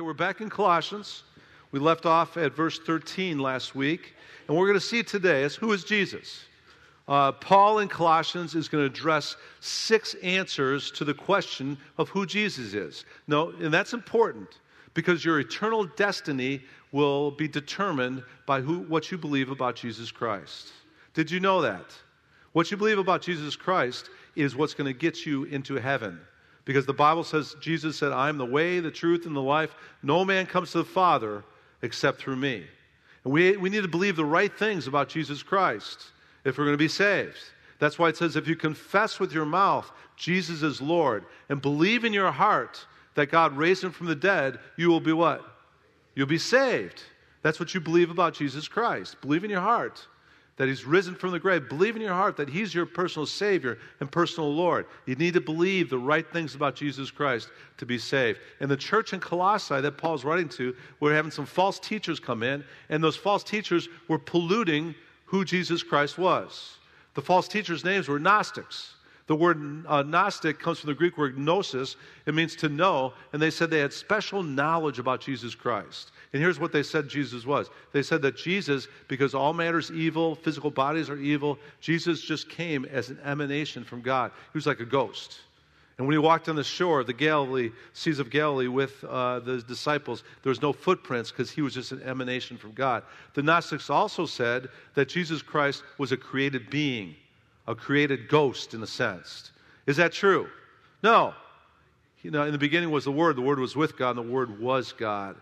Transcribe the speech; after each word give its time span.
Okay, 0.00 0.06
we're 0.06 0.14
back 0.14 0.40
in 0.40 0.48
Colossians. 0.48 1.24
We 1.72 1.78
left 1.78 2.06
off 2.06 2.38
at 2.38 2.54
verse 2.54 2.78
13 2.78 3.38
last 3.38 3.74
week, 3.74 4.14
and 4.48 4.56
we're 4.56 4.66
going 4.66 4.80
to 4.80 4.86
see 4.86 5.02
today 5.02 5.42
is 5.42 5.54
who 5.54 5.72
is 5.72 5.84
Jesus? 5.84 6.40
Uh, 7.06 7.32
Paul 7.32 7.80
in 7.80 7.88
Colossians 7.88 8.54
is 8.54 8.66
going 8.66 8.82
to 8.82 8.90
address 8.90 9.36
six 9.60 10.14
answers 10.22 10.90
to 10.92 11.04
the 11.04 11.12
question 11.12 11.76
of 11.98 12.08
who 12.08 12.24
Jesus 12.24 12.72
is. 12.72 13.04
No, 13.28 13.50
and 13.60 13.74
that's 13.74 13.92
important 13.92 14.48
because 14.94 15.22
your 15.22 15.38
eternal 15.38 15.84
destiny 15.84 16.62
will 16.92 17.30
be 17.32 17.46
determined 17.46 18.22
by 18.46 18.62
who, 18.62 18.78
what 18.84 19.10
you 19.10 19.18
believe 19.18 19.50
about 19.50 19.76
Jesus 19.76 20.10
Christ. 20.10 20.72
Did 21.12 21.30
you 21.30 21.40
know 21.40 21.60
that? 21.60 21.94
What 22.52 22.70
you 22.70 22.78
believe 22.78 22.98
about 22.98 23.20
Jesus 23.20 23.54
Christ 23.54 24.08
is 24.34 24.56
what's 24.56 24.72
going 24.72 24.90
to 24.90 24.98
get 24.98 25.26
you 25.26 25.44
into 25.44 25.74
heaven. 25.74 26.20
Because 26.70 26.86
the 26.86 26.92
Bible 26.92 27.24
says, 27.24 27.56
Jesus 27.60 27.96
said, 27.96 28.12
I 28.12 28.28
am 28.28 28.38
the 28.38 28.46
way, 28.46 28.78
the 28.78 28.92
truth, 28.92 29.26
and 29.26 29.34
the 29.34 29.42
life. 29.42 29.74
No 30.04 30.24
man 30.24 30.46
comes 30.46 30.70
to 30.70 30.78
the 30.78 30.84
Father 30.84 31.42
except 31.82 32.20
through 32.20 32.36
me. 32.36 32.64
And 33.24 33.32
we, 33.32 33.56
we 33.56 33.70
need 33.70 33.82
to 33.82 33.88
believe 33.88 34.14
the 34.14 34.24
right 34.24 34.56
things 34.56 34.86
about 34.86 35.08
Jesus 35.08 35.42
Christ 35.42 36.12
if 36.44 36.56
we're 36.56 36.66
going 36.66 36.74
to 36.74 36.78
be 36.78 36.86
saved. 36.86 37.40
That's 37.80 37.98
why 37.98 38.08
it 38.08 38.16
says, 38.16 38.36
if 38.36 38.46
you 38.46 38.54
confess 38.54 39.18
with 39.18 39.32
your 39.32 39.46
mouth 39.46 39.90
Jesus 40.14 40.62
is 40.62 40.80
Lord 40.80 41.24
and 41.48 41.60
believe 41.60 42.04
in 42.04 42.12
your 42.12 42.30
heart 42.30 42.86
that 43.16 43.32
God 43.32 43.56
raised 43.56 43.82
him 43.82 43.90
from 43.90 44.06
the 44.06 44.14
dead, 44.14 44.60
you 44.76 44.90
will 44.90 45.00
be 45.00 45.12
what? 45.12 45.44
You'll 46.14 46.28
be 46.28 46.38
saved. 46.38 47.02
That's 47.42 47.58
what 47.58 47.74
you 47.74 47.80
believe 47.80 48.12
about 48.12 48.34
Jesus 48.34 48.68
Christ. 48.68 49.20
Believe 49.22 49.42
in 49.42 49.50
your 49.50 49.60
heart 49.60 50.06
that 50.60 50.68
he's 50.68 50.84
risen 50.84 51.14
from 51.14 51.30
the 51.30 51.38
grave. 51.38 51.70
Believe 51.70 51.96
in 51.96 52.02
your 52.02 52.12
heart 52.12 52.36
that 52.36 52.50
he's 52.50 52.74
your 52.74 52.84
personal 52.84 53.24
Savior 53.24 53.78
and 54.00 54.12
personal 54.12 54.54
Lord. 54.54 54.84
You 55.06 55.14
need 55.14 55.32
to 55.32 55.40
believe 55.40 55.88
the 55.88 55.96
right 55.98 56.30
things 56.30 56.54
about 56.54 56.74
Jesus 56.74 57.10
Christ 57.10 57.48
to 57.78 57.86
be 57.86 57.96
saved. 57.96 58.40
And 58.60 58.70
the 58.70 58.76
church 58.76 59.14
in 59.14 59.20
Colossae 59.20 59.80
that 59.80 59.96
Paul's 59.96 60.22
writing 60.22 60.50
to, 60.50 60.76
we're 61.00 61.14
having 61.14 61.30
some 61.30 61.46
false 61.46 61.78
teachers 61.78 62.20
come 62.20 62.42
in, 62.42 62.62
and 62.90 63.02
those 63.02 63.16
false 63.16 63.42
teachers 63.42 63.88
were 64.06 64.18
polluting 64.18 64.94
who 65.24 65.46
Jesus 65.46 65.82
Christ 65.82 66.18
was. 66.18 66.76
The 67.14 67.22
false 67.22 67.48
teachers' 67.48 67.82
names 67.82 68.06
were 68.06 68.20
Gnostics. 68.20 68.96
The 69.30 69.36
word 69.36 69.84
uh, 69.86 70.02
Gnostic 70.02 70.58
comes 70.58 70.80
from 70.80 70.88
the 70.88 70.94
Greek 70.94 71.16
word 71.16 71.38
gnosis. 71.38 71.94
It 72.26 72.34
means 72.34 72.56
to 72.56 72.68
know. 72.68 73.12
And 73.32 73.40
they 73.40 73.52
said 73.52 73.70
they 73.70 73.78
had 73.78 73.92
special 73.92 74.42
knowledge 74.42 74.98
about 74.98 75.20
Jesus 75.20 75.54
Christ. 75.54 76.10
And 76.32 76.42
here's 76.42 76.58
what 76.58 76.72
they 76.72 76.82
said 76.82 77.08
Jesus 77.08 77.46
was 77.46 77.70
they 77.92 78.02
said 78.02 78.22
that 78.22 78.36
Jesus, 78.36 78.88
because 79.06 79.32
all 79.32 79.52
matter 79.52 79.78
is 79.78 79.92
evil, 79.92 80.34
physical 80.34 80.72
bodies 80.72 81.08
are 81.08 81.16
evil, 81.16 81.60
Jesus 81.80 82.22
just 82.22 82.48
came 82.48 82.84
as 82.86 83.08
an 83.08 83.20
emanation 83.24 83.84
from 83.84 84.00
God. 84.00 84.32
He 84.52 84.58
was 84.58 84.66
like 84.66 84.80
a 84.80 84.84
ghost. 84.84 85.38
And 85.98 86.08
when 86.08 86.14
he 86.14 86.18
walked 86.18 86.48
on 86.48 86.56
the 86.56 86.64
shore 86.64 86.98
of 86.98 87.06
the 87.06 87.12
Galilee, 87.12 87.70
Seas 87.92 88.18
of 88.18 88.30
Galilee 88.30 88.66
with 88.66 89.04
uh, 89.04 89.38
the 89.38 89.62
disciples, 89.62 90.24
there 90.42 90.50
was 90.50 90.60
no 90.60 90.72
footprints 90.72 91.30
because 91.30 91.52
he 91.52 91.62
was 91.62 91.74
just 91.74 91.92
an 91.92 92.02
emanation 92.02 92.56
from 92.56 92.72
God. 92.72 93.04
The 93.34 93.44
Gnostics 93.44 93.90
also 93.90 94.26
said 94.26 94.70
that 94.94 95.08
Jesus 95.08 95.40
Christ 95.40 95.84
was 95.98 96.10
a 96.10 96.16
created 96.16 96.68
being 96.68 97.14
a 97.70 97.74
created 97.74 98.28
ghost 98.28 98.74
in 98.74 98.82
a 98.82 98.86
sense. 98.86 99.52
Is 99.86 99.96
that 99.96 100.12
true? 100.12 100.48
No. 101.04 101.34
You 102.22 102.32
know, 102.32 102.42
in 102.42 102.50
the 102.50 102.58
beginning 102.58 102.90
was 102.90 103.04
the 103.04 103.12
Word, 103.12 103.36
the 103.36 103.42
Word 103.42 103.60
was 103.60 103.76
with 103.76 103.96
God, 103.96 104.16
and 104.16 104.28
the 104.28 104.32
Word 104.32 104.60
was 104.60 104.92
God. 104.92 105.36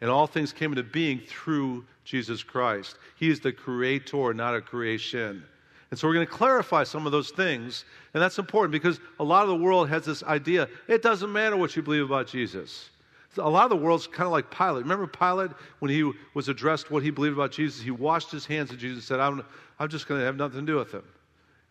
And 0.00 0.08
all 0.08 0.28
things 0.28 0.52
came 0.52 0.70
into 0.70 0.84
being 0.84 1.18
through 1.18 1.84
Jesus 2.04 2.44
Christ. 2.44 2.96
He 3.16 3.28
is 3.28 3.40
the 3.40 3.52
creator, 3.52 4.32
not 4.32 4.54
a 4.54 4.60
creation. 4.60 5.42
And 5.90 5.98
so 5.98 6.06
we're 6.06 6.14
going 6.14 6.26
to 6.26 6.32
clarify 6.32 6.84
some 6.84 7.04
of 7.04 7.10
those 7.10 7.30
things. 7.30 7.84
And 8.14 8.22
that's 8.22 8.38
important 8.38 8.70
because 8.70 9.00
a 9.18 9.24
lot 9.24 9.42
of 9.42 9.48
the 9.48 9.56
world 9.56 9.88
has 9.88 10.04
this 10.04 10.22
idea 10.22 10.68
it 10.86 11.02
doesn't 11.02 11.32
matter 11.32 11.56
what 11.56 11.74
you 11.74 11.82
believe 11.82 12.04
about 12.04 12.28
Jesus. 12.28 12.90
A 13.38 13.50
lot 13.50 13.64
of 13.64 13.70
the 13.70 13.76
world's 13.76 14.06
kind 14.06 14.26
of 14.26 14.32
like 14.32 14.50
Pilate. 14.50 14.84
Remember 14.84 15.06
Pilate, 15.06 15.50
when 15.80 15.90
he 15.90 16.10
was 16.34 16.48
addressed 16.48 16.90
what 16.90 17.02
he 17.02 17.10
believed 17.10 17.34
about 17.34 17.50
Jesus, 17.50 17.82
he 17.82 17.90
washed 17.90 18.30
his 18.30 18.46
hands 18.46 18.70
of 18.70 18.78
Jesus 18.78 18.96
and 18.96 19.04
said, 19.04 19.20
I'm, 19.20 19.44
I'm 19.78 19.88
just 19.88 20.06
going 20.06 20.20
to 20.20 20.24
have 20.24 20.36
nothing 20.36 20.60
to 20.60 20.66
do 20.66 20.76
with 20.76 20.92
him. 20.92 21.02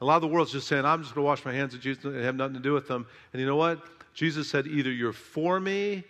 A 0.01 0.05
lot 0.05 0.15
of 0.15 0.21
the 0.21 0.27
world's 0.27 0.51
just 0.51 0.67
saying, 0.67 0.85
I'm 0.85 1.01
just 1.01 1.15
going 1.15 1.23
to 1.23 1.27
wash 1.27 1.45
my 1.45 1.53
hands 1.53 1.73
of 1.73 1.79
Jesus 1.79 2.03
and 2.03 2.21
have 2.23 2.35
nothing 2.35 2.55
to 2.55 2.59
do 2.59 2.73
with 2.73 2.87
them. 2.87 3.07
And 3.31 3.39
you 3.39 3.47
know 3.47 3.55
what? 3.55 3.81
Jesus 4.13 4.49
said, 4.49 4.67
either 4.67 4.91
you're 4.91 5.13
for 5.13 5.59
me 5.59 6.03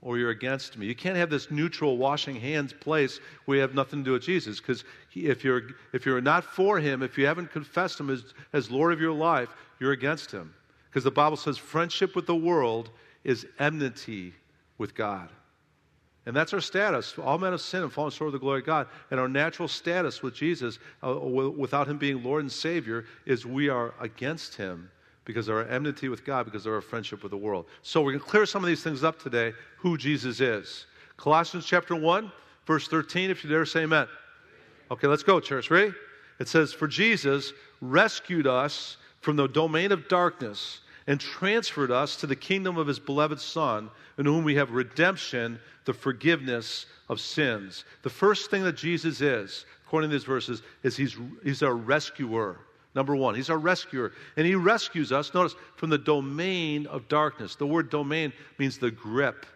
or 0.00 0.18
you're 0.18 0.30
against 0.30 0.78
me. 0.78 0.86
You 0.86 0.94
can't 0.94 1.16
have 1.16 1.30
this 1.30 1.50
neutral 1.50 1.96
washing 1.96 2.36
hands 2.36 2.72
place 2.72 3.20
where 3.44 3.56
you 3.56 3.62
have 3.62 3.74
nothing 3.74 4.00
to 4.00 4.04
do 4.04 4.12
with 4.12 4.22
Jesus. 4.22 4.60
Because 4.60 4.84
if 5.14 5.42
you're, 5.42 5.62
if 5.92 6.06
you're 6.06 6.20
not 6.20 6.44
for 6.44 6.78
him, 6.78 7.02
if 7.02 7.18
you 7.18 7.26
haven't 7.26 7.50
confessed 7.50 7.98
him 7.98 8.10
as, 8.10 8.34
as 8.52 8.70
Lord 8.70 8.92
of 8.92 9.00
your 9.00 9.12
life, 9.12 9.48
you're 9.80 9.92
against 9.92 10.30
him. 10.30 10.54
Because 10.88 11.04
the 11.04 11.10
Bible 11.10 11.36
says 11.36 11.58
friendship 11.58 12.14
with 12.14 12.26
the 12.26 12.36
world 12.36 12.90
is 13.24 13.46
enmity 13.58 14.32
with 14.78 14.94
God. 14.94 15.28
And 16.28 16.36
that's 16.36 16.52
our 16.52 16.60
status. 16.60 17.14
All 17.18 17.38
men 17.38 17.52
have 17.52 17.62
sinned 17.62 17.84
and 17.84 17.90
fallen 17.92 18.10
short 18.10 18.28
of 18.28 18.32
the 18.34 18.38
glory 18.38 18.60
of 18.60 18.66
God. 18.66 18.86
And 19.10 19.18
our 19.18 19.28
natural 19.28 19.66
status 19.66 20.22
with 20.22 20.34
Jesus, 20.34 20.78
uh, 21.02 21.14
without 21.14 21.88
Him 21.88 21.96
being 21.96 22.22
Lord 22.22 22.42
and 22.42 22.52
Savior, 22.52 23.06
is 23.24 23.46
we 23.46 23.70
are 23.70 23.94
against 23.98 24.54
Him 24.54 24.90
because 25.24 25.48
of 25.48 25.56
our 25.56 25.64
enmity 25.64 26.10
with 26.10 26.26
God, 26.26 26.44
because 26.44 26.66
of 26.66 26.74
our 26.74 26.82
friendship 26.82 27.22
with 27.22 27.30
the 27.30 27.38
world. 27.38 27.64
So 27.80 28.02
we're 28.02 28.12
going 28.12 28.22
to 28.22 28.30
clear 28.30 28.44
some 28.44 28.62
of 28.62 28.68
these 28.68 28.82
things 28.82 29.02
up 29.02 29.18
today 29.18 29.54
who 29.78 29.96
Jesus 29.96 30.40
is. 30.40 30.84
Colossians 31.16 31.64
chapter 31.64 31.96
1, 31.96 32.30
verse 32.66 32.88
13, 32.88 33.30
if 33.30 33.42
you 33.42 33.48
dare 33.48 33.64
say 33.64 33.84
amen. 33.84 34.06
Okay, 34.90 35.06
let's 35.06 35.22
go, 35.22 35.40
church. 35.40 35.70
Ready? 35.70 35.94
It 36.40 36.48
says, 36.48 36.74
For 36.74 36.86
Jesus 36.86 37.54
rescued 37.80 38.46
us 38.46 38.98
from 39.22 39.36
the 39.36 39.48
domain 39.48 39.92
of 39.92 40.08
darkness 40.08 40.82
and 41.08 41.18
transferred 41.18 41.90
us 41.90 42.16
to 42.16 42.26
the 42.26 42.36
kingdom 42.36 42.76
of 42.76 42.86
his 42.86 42.98
beloved 42.98 43.40
Son, 43.40 43.90
in 44.18 44.26
whom 44.26 44.44
we 44.44 44.54
have 44.54 44.70
redemption, 44.70 45.58
the 45.86 45.92
forgiveness 45.94 46.84
of 47.08 47.18
sins. 47.18 47.86
The 48.02 48.10
first 48.10 48.50
thing 48.50 48.62
that 48.64 48.76
Jesus 48.76 49.22
is, 49.22 49.64
according 49.86 50.10
to 50.10 50.16
these 50.16 50.24
verses, 50.24 50.62
is 50.82 50.98
he's, 50.98 51.16
he's 51.42 51.62
our 51.62 51.74
rescuer. 51.74 52.60
Number 52.94 53.16
one, 53.16 53.34
he's 53.34 53.48
our 53.48 53.56
rescuer. 53.56 54.12
And 54.36 54.46
he 54.46 54.54
rescues 54.54 55.10
us, 55.10 55.32
notice, 55.32 55.54
from 55.76 55.88
the 55.88 55.96
domain 55.96 56.86
of 56.86 57.08
darkness. 57.08 57.56
The 57.56 57.66
word 57.66 57.88
domain 57.88 58.30
means 58.58 58.76
the 58.76 58.90
grip, 58.90 59.46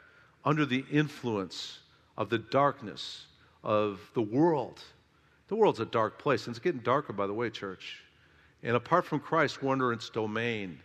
under 0.47 0.65
the 0.65 0.87
influence 0.91 1.81
of 2.17 2.31
the 2.31 2.39
darkness 2.39 3.27
of 3.63 4.01
the 4.15 4.23
world. 4.23 4.81
The 5.49 5.57
world's 5.57 5.81
a 5.81 5.85
dark 5.85 6.19
place, 6.19 6.47
and 6.47 6.57
it's 6.57 6.65
getting 6.65 6.81
darker, 6.81 7.13
by 7.13 7.27
the 7.27 7.35
way, 7.35 7.51
church. 7.51 7.99
And 8.63 8.75
apart 8.75 9.05
from 9.05 9.21
Christ, 9.21 9.63
we're 9.63 9.73
under 9.73 9.93
its 9.93 10.09
domain. 10.09 10.81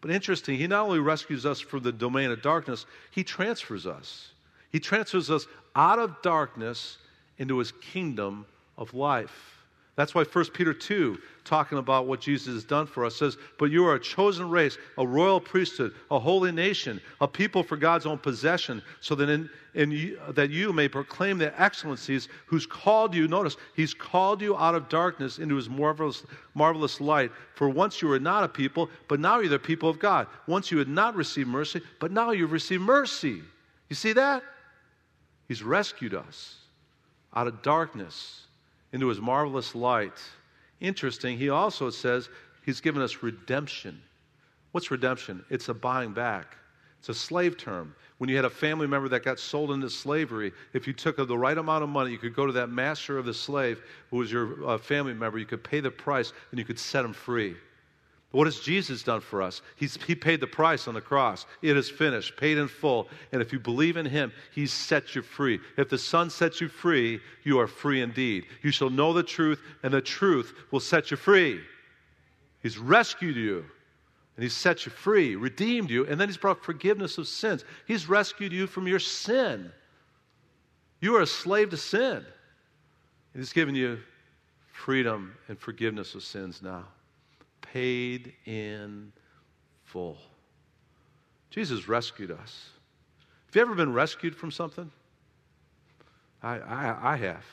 But 0.00 0.10
interesting, 0.10 0.58
he 0.58 0.66
not 0.66 0.84
only 0.84 0.98
rescues 0.98 1.46
us 1.46 1.60
from 1.60 1.82
the 1.82 1.92
domain 1.92 2.30
of 2.30 2.42
darkness, 2.42 2.86
he 3.10 3.24
transfers 3.24 3.86
us. 3.86 4.30
He 4.70 4.80
transfers 4.80 5.30
us 5.30 5.46
out 5.74 5.98
of 5.98 6.20
darkness 6.22 6.98
into 7.38 7.58
his 7.58 7.72
kingdom 7.72 8.46
of 8.76 8.94
life. 8.94 9.55
That's 9.96 10.14
why 10.14 10.24
1 10.24 10.44
Peter 10.52 10.74
2, 10.74 11.18
talking 11.42 11.78
about 11.78 12.06
what 12.06 12.20
Jesus 12.20 12.52
has 12.52 12.64
done 12.64 12.86
for 12.86 13.06
us, 13.06 13.16
says, 13.16 13.38
But 13.58 13.70
you 13.70 13.86
are 13.86 13.94
a 13.94 14.00
chosen 14.00 14.50
race, 14.50 14.76
a 14.98 15.06
royal 15.06 15.40
priesthood, 15.40 15.94
a 16.10 16.18
holy 16.18 16.52
nation, 16.52 17.00
a 17.22 17.26
people 17.26 17.62
for 17.62 17.78
God's 17.78 18.04
own 18.04 18.18
possession, 18.18 18.82
so 19.00 19.14
that, 19.14 19.30
in, 19.30 19.48
in 19.72 19.90
you, 19.90 20.18
that 20.32 20.50
you 20.50 20.74
may 20.74 20.86
proclaim 20.86 21.38
the 21.38 21.58
excellencies 21.60 22.28
who's 22.44 22.66
called 22.66 23.14
you. 23.14 23.26
Notice, 23.26 23.56
He's 23.74 23.94
called 23.94 24.42
you 24.42 24.54
out 24.58 24.74
of 24.74 24.90
darkness 24.90 25.38
into 25.38 25.56
His 25.56 25.70
marvelous, 25.70 26.24
marvelous 26.52 27.00
light. 27.00 27.32
For 27.54 27.70
once 27.70 28.02
you 28.02 28.08
were 28.08 28.20
not 28.20 28.44
a 28.44 28.48
people, 28.48 28.90
but 29.08 29.18
now 29.18 29.38
you're 29.38 29.48
the 29.48 29.58
people 29.58 29.88
of 29.88 29.98
God. 29.98 30.26
Once 30.46 30.70
you 30.70 30.76
had 30.76 30.88
not 30.88 31.16
received 31.16 31.48
mercy, 31.48 31.80
but 32.00 32.12
now 32.12 32.32
you've 32.32 32.52
received 32.52 32.82
mercy. 32.82 33.40
You 33.88 33.96
see 33.96 34.12
that? 34.12 34.42
He's 35.48 35.62
rescued 35.62 36.12
us 36.12 36.56
out 37.34 37.46
of 37.46 37.62
darkness 37.62 38.45
into 38.92 39.08
his 39.08 39.20
marvelous 39.20 39.74
light. 39.74 40.18
Interesting, 40.80 41.38
he 41.38 41.48
also 41.48 41.90
says 41.90 42.28
he's 42.64 42.80
given 42.80 43.02
us 43.02 43.22
redemption. 43.22 44.00
What's 44.72 44.90
redemption? 44.90 45.44
It's 45.50 45.68
a 45.68 45.74
buying 45.74 46.12
back. 46.12 46.56
It's 46.98 47.08
a 47.08 47.14
slave 47.14 47.56
term. 47.56 47.94
When 48.18 48.28
you 48.30 48.36
had 48.36 48.44
a 48.44 48.50
family 48.50 48.86
member 48.86 49.08
that 49.10 49.22
got 49.22 49.38
sold 49.38 49.70
into 49.70 49.88
slavery, 49.90 50.52
if 50.72 50.86
you 50.86 50.92
took 50.92 51.16
the 51.16 51.38
right 51.38 51.56
amount 51.56 51.84
of 51.84 51.90
money, 51.90 52.10
you 52.10 52.18
could 52.18 52.34
go 52.34 52.46
to 52.46 52.52
that 52.52 52.68
master 52.68 53.18
of 53.18 53.26
the 53.26 53.34
slave 53.34 53.82
who 54.10 54.16
was 54.16 54.32
your 54.32 54.68
uh, 54.68 54.78
family 54.78 55.14
member, 55.14 55.38
you 55.38 55.46
could 55.46 55.62
pay 55.62 55.80
the 55.80 55.90
price, 55.90 56.32
and 56.50 56.58
you 56.58 56.64
could 56.64 56.78
set 56.78 57.04
him 57.04 57.12
free. 57.12 57.56
What 58.32 58.46
has 58.46 58.58
Jesus 58.58 59.02
done 59.02 59.20
for 59.20 59.40
us? 59.40 59.62
He's, 59.76 59.96
he 60.04 60.14
paid 60.14 60.40
the 60.40 60.46
price 60.46 60.88
on 60.88 60.94
the 60.94 61.00
cross. 61.00 61.46
It 61.62 61.76
is 61.76 61.88
finished, 61.88 62.36
paid 62.36 62.58
in 62.58 62.68
full. 62.68 63.08
And 63.32 63.40
if 63.40 63.52
you 63.52 63.60
believe 63.60 63.96
in 63.96 64.06
Him, 64.06 64.32
He's 64.52 64.72
set 64.72 65.14
you 65.14 65.22
free. 65.22 65.60
If 65.76 65.88
the 65.88 65.98
Son 65.98 66.28
sets 66.28 66.60
you 66.60 66.68
free, 66.68 67.20
you 67.44 67.60
are 67.60 67.68
free 67.68 68.02
indeed. 68.02 68.46
You 68.62 68.72
shall 68.72 68.90
know 68.90 69.12
the 69.12 69.22
truth, 69.22 69.62
and 69.82 69.94
the 69.94 70.00
truth 70.00 70.54
will 70.70 70.80
set 70.80 71.10
you 71.10 71.16
free. 71.16 71.60
He's 72.62 72.78
rescued 72.78 73.36
you, 73.36 73.64
and 74.36 74.42
He's 74.42 74.54
set 74.54 74.84
you 74.84 74.90
free, 74.90 75.36
redeemed 75.36 75.90
you, 75.90 76.04
and 76.06 76.20
then 76.20 76.28
He's 76.28 76.36
brought 76.36 76.64
forgiveness 76.64 77.18
of 77.18 77.28
sins. 77.28 77.64
He's 77.86 78.08
rescued 78.08 78.52
you 78.52 78.66
from 78.66 78.88
your 78.88 78.98
sin. 78.98 79.70
You 81.00 81.14
are 81.14 81.22
a 81.22 81.26
slave 81.26 81.70
to 81.70 81.76
sin. 81.76 82.16
And 82.16 82.24
He's 83.42 83.52
given 83.52 83.76
you 83.76 84.00
freedom 84.72 85.36
and 85.48 85.58
forgiveness 85.58 86.16
of 86.16 86.24
sins 86.24 86.60
now 86.60 86.86
paid 87.72 88.32
in 88.44 89.12
full. 89.84 90.18
Jesus 91.50 91.88
rescued 91.88 92.30
us. 92.30 92.70
Have 93.46 93.56
you 93.56 93.62
ever 93.62 93.74
been 93.74 93.92
rescued 93.92 94.36
from 94.36 94.50
something? 94.50 94.90
I, 96.42 96.58
I, 96.58 97.12
I 97.12 97.16
have. 97.16 97.44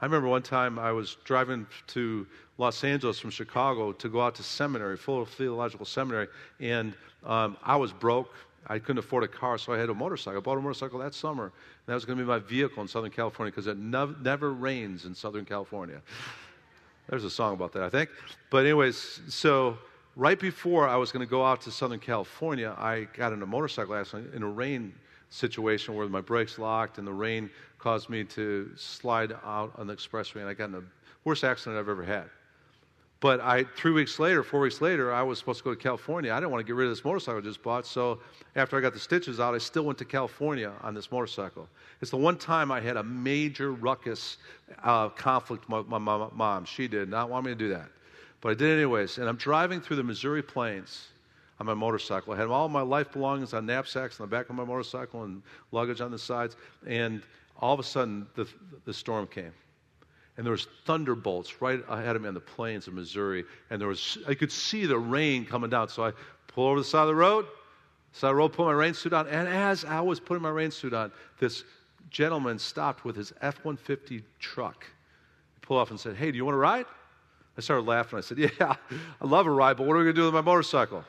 I 0.00 0.04
remember 0.04 0.28
one 0.28 0.42
time 0.42 0.78
I 0.78 0.92
was 0.92 1.16
driving 1.24 1.66
to 1.88 2.26
Los 2.58 2.84
Angeles 2.84 3.18
from 3.18 3.30
Chicago 3.30 3.92
to 3.92 4.08
go 4.08 4.20
out 4.20 4.34
to 4.34 4.42
seminary, 4.42 4.96
Fuller 4.96 5.24
Theological 5.24 5.86
Seminary, 5.86 6.28
and 6.60 6.94
um, 7.24 7.56
I 7.62 7.76
was 7.76 7.92
broke. 7.92 8.34
I 8.66 8.78
couldn't 8.78 8.98
afford 8.98 9.24
a 9.24 9.28
car, 9.28 9.58
so 9.58 9.72
I 9.72 9.78
had 9.78 9.90
a 9.90 9.94
motorcycle. 9.94 10.38
I 10.38 10.40
bought 10.40 10.58
a 10.58 10.60
motorcycle 10.60 10.98
that 11.00 11.14
summer. 11.14 11.44
And 11.44 11.52
that 11.86 11.94
was 11.94 12.04
going 12.04 12.18
to 12.18 12.24
be 12.24 12.28
my 12.28 12.38
vehicle 12.38 12.82
in 12.82 12.88
Southern 12.88 13.10
California 13.10 13.50
because 13.50 13.66
it 13.66 13.76
nev- 13.76 14.20
never 14.22 14.52
rains 14.52 15.04
in 15.04 15.14
Southern 15.14 15.44
California. 15.44 16.00
There's 17.08 17.24
a 17.24 17.30
song 17.30 17.54
about 17.54 17.72
that, 17.72 17.82
I 17.82 17.90
think. 17.90 18.10
But, 18.50 18.64
anyways, 18.64 19.20
so 19.28 19.78
right 20.16 20.38
before 20.38 20.88
I 20.88 20.96
was 20.96 21.12
going 21.12 21.24
to 21.24 21.30
go 21.30 21.44
out 21.44 21.60
to 21.62 21.70
Southern 21.70 22.00
California, 22.00 22.74
I 22.78 23.08
got 23.14 23.32
in 23.32 23.42
a 23.42 23.46
motorcycle 23.46 23.94
accident 23.94 24.34
in 24.34 24.42
a 24.42 24.48
rain 24.48 24.94
situation 25.28 25.94
where 25.94 26.08
my 26.08 26.20
brakes 26.20 26.58
locked 26.58 26.98
and 26.98 27.06
the 27.06 27.12
rain 27.12 27.50
caused 27.78 28.08
me 28.08 28.24
to 28.24 28.70
slide 28.76 29.32
out 29.44 29.72
on 29.76 29.86
the 29.86 29.94
expressway, 29.94 30.36
and 30.36 30.48
I 30.48 30.54
got 30.54 30.66
in 30.66 30.72
the 30.72 30.84
worst 31.24 31.44
accident 31.44 31.78
I've 31.78 31.88
ever 31.88 32.04
had. 32.04 32.30
But 33.24 33.40
I, 33.40 33.64
three 33.64 33.92
weeks 33.92 34.18
later, 34.18 34.42
four 34.42 34.60
weeks 34.60 34.82
later, 34.82 35.10
I 35.10 35.22
was 35.22 35.38
supposed 35.38 35.60
to 35.60 35.64
go 35.64 35.70
to 35.70 35.80
California. 35.80 36.30
I 36.30 36.36
didn't 36.36 36.50
want 36.50 36.60
to 36.60 36.66
get 36.66 36.74
rid 36.74 36.88
of 36.88 36.90
this 36.90 37.06
motorcycle 37.06 37.38
I 37.38 37.40
just 37.40 37.62
bought, 37.62 37.86
so 37.86 38.18
after 38.54 38.76
I 38.76 38.82
got 38.82 38.92
the 38.92 38.98
stitches 38.98 39.40
out, 39.40 39.54
I 39.54 39.58
still 39.58 39.84
went 39.84 39.96
to 40.00 40.04
California 40.04 40.70
on 40.82 40.92
this 40.92 41.10
motorcycle. 41.10 41.66
It's 42.02 42.10
the 42.10 42.18
one 42.18 42.36
time 42.36 42.70
I 42.70 42.80
had 42.80 42.98
a 42.98 43.02
major 43.02 43.72
ruckus 43.72 44.36
uh, 44.82 45.08
conflict 45.08 45.66
with 45.70 45.88
my, 45.88 45.98
my, 45.98 46.18
my 46.18 46.28
mom. 46.34 46.66
She 46.66 46.86
did 46.86 47.08
not 47.08 47.30
want 47.30 47.46
me 47.46 47.52
to 47.52 47.54
do 47.54 47.70
that. 47.70 47.88
But 48.42 48.50
I 48.50 48.54
did 48.56 48.76
anyways. 48.76 49.16
And 49.16 49.26
I'm 49.26 49.36
driving 49.36 49.80
through 49.80 49.96
the 49.96 50.04
Missouri 50.04 50.42
plains 50.42 51.08
on 51.60 51.64
my 51.64 51.72
motorcycle. 51.72 52.34
I 52.34 52.36
had 52.36 52.48
all 52.48 52.68
my 52.68 52.82
life 52.82 53.10
belongings 53.10 53.54
on 53.54 53.64
knapsacks 53.64 54.20
on 54.20 54.28
the 54.28 54.36
back 54.36 54.50
of 54.50 54.54
my 54.54 54.64
motorcycle 54.64 55.22
and 55.22 55.40
luggage 55.72 56.02
on 56.02 56.10
the 56.10 56.18
sides. 56.18 56.56
And 56.86 57.22
all 57.58 57.72
of 57.72 57.80
a 57.80 57.84
sudden, 57.84 58.26
the, 58.34 58.46
the 58.84 58.92
storm 58.92 59.26
came. 59.28 59.52
And 60.36 60.44
there 60.44 60.52
was 60.52 60.66
thunderbolts 60.84 61.62
right 61.62 61.80
ahead 61.88 62.16
of 62.16 62.22
me 62.22 62.28
on 62.28 62.34
the 62.34 62.40
plains 62.40 62.88
of 62.88 62.94
Missouri. 62.94 63.44
And 63.70 63.80
there 63.80 63.88
was, 63.88 64.18
I 64.26 64.34
could 64.34 64.50
see 64.50 64.84
the 64.84 64.98
rain 64.98 65.46
coming 65.46 65.70
down. 65.70 65.88
So 65.88 66.04
I 66.04 66.12
pull 66.48 66.66
over 66.66 66.80
the 66.80 66.84
side 66.84 67.02
of 67.02 67.08
the 67.08 67.14
road, 67.14 67.46
of 67.46 68.20
the 68.20 68.34
road, 68.34 68.52
put 68.52 68.66
my 68.66 68.72
rain 68.72 68.94
suit 68.94 69.12
on. 69.12 69.28
And 69.28 69.46
as 69.46 69.84
I 69.84 70.00
was 70.00 70.18
putting 70.18 70.42
my 70.42 70.50
rain 70.50 70.70
suit 70.70 70.92
on, 70.92 71.12
this 71.38 71.64
gentleman 72.10 72.58
stopped 72.58 73.04
with 73.04 73.16
his 73.16 73.32
F 73.40 73.56
150 73.64 74.22
truck. 74.40 74.86
He 75.54 75.60
pulled 75.60 75.80
off 75.80 75.90
and 75.90 76.00
said, 76.00 76.16
Hey, 76.16 76.30
do 76.30 76.36
you 76.36 76.44
want 76.44 76.54
to 76.54 76.58
ride? 76.60 76.86
I 77.56 77.60
started 77.60 77.86
laughing. 77.86 78.18
I 78.18 78.22
said, 78.22 78.38
Yeah, 78.38 78.50
I 79.20 79.26
love 79.26 79.46
a 79.46 79.50
ride, 79.50 79.76
but 79.76 79.86
what 79.86 79.94
are 79.94 79.98
we 79.98 80.04
going 80.04 80.16
to 80.16 80.20
do 80.20 80.24
with 80.24 80.34
my 80.34 80.40
motorcycle? 80.40 81.04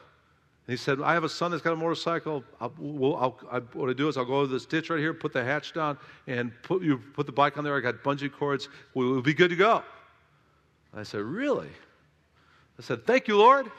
And 0.67 0.73
he 0.73 0.77
said, 0.77 0.99
I 0.99 1.13
have 1.13 1.23
a 1.23 1.29
son 1.29 1.51
that's 1.51 1.61
got 1.61 1.73
a 1.73 1.75
motorcycle. 1.75 2.43
I'll, 2.59 2.73
we'll, 2.79 3.15
I'll, 3.17 3.39
I, 3.51 3.59
what 3.77 3.89
I 3.89 3.93
do 3.93 4.07
is 4.07 4.17
I'll 4.17 4.25
go 4.25 4.41
to 4.41 4.47
this 4.47 4.65
ditch 4.65 4.89
right 4.89 4.99
here, 4.99 5.13
put 5.13 5.31
the 5.31 5.43
hatch 5.43 5.73
down, 5.73 5.97
and 6.25 6.51
put, 6.63 6.81
you 6.81 6.97
put 6.97 7.27
the 7.27 7.31
bike 7.31 7.57
on 7.57 7.63
there. 7.63 7.77
I 7.77 7.81
got 7.81 8.03
bungee 8.03 8.31
cords. 8.31 8.69
We'll, 8.95 9.11
we'll 9.11 9.21
be 9.21 9.35
good 9.35 9.51
to 9.51 9.55
go. 9.55 9.83
I 10.93 11.03
said, 11.03 11.21
Really? 11.21 11.69
I 12.79 12.81
said, 12.81 13.05
Thank 13.05 13.27
you, 13.27 13.37
Lord. 13.37 13.69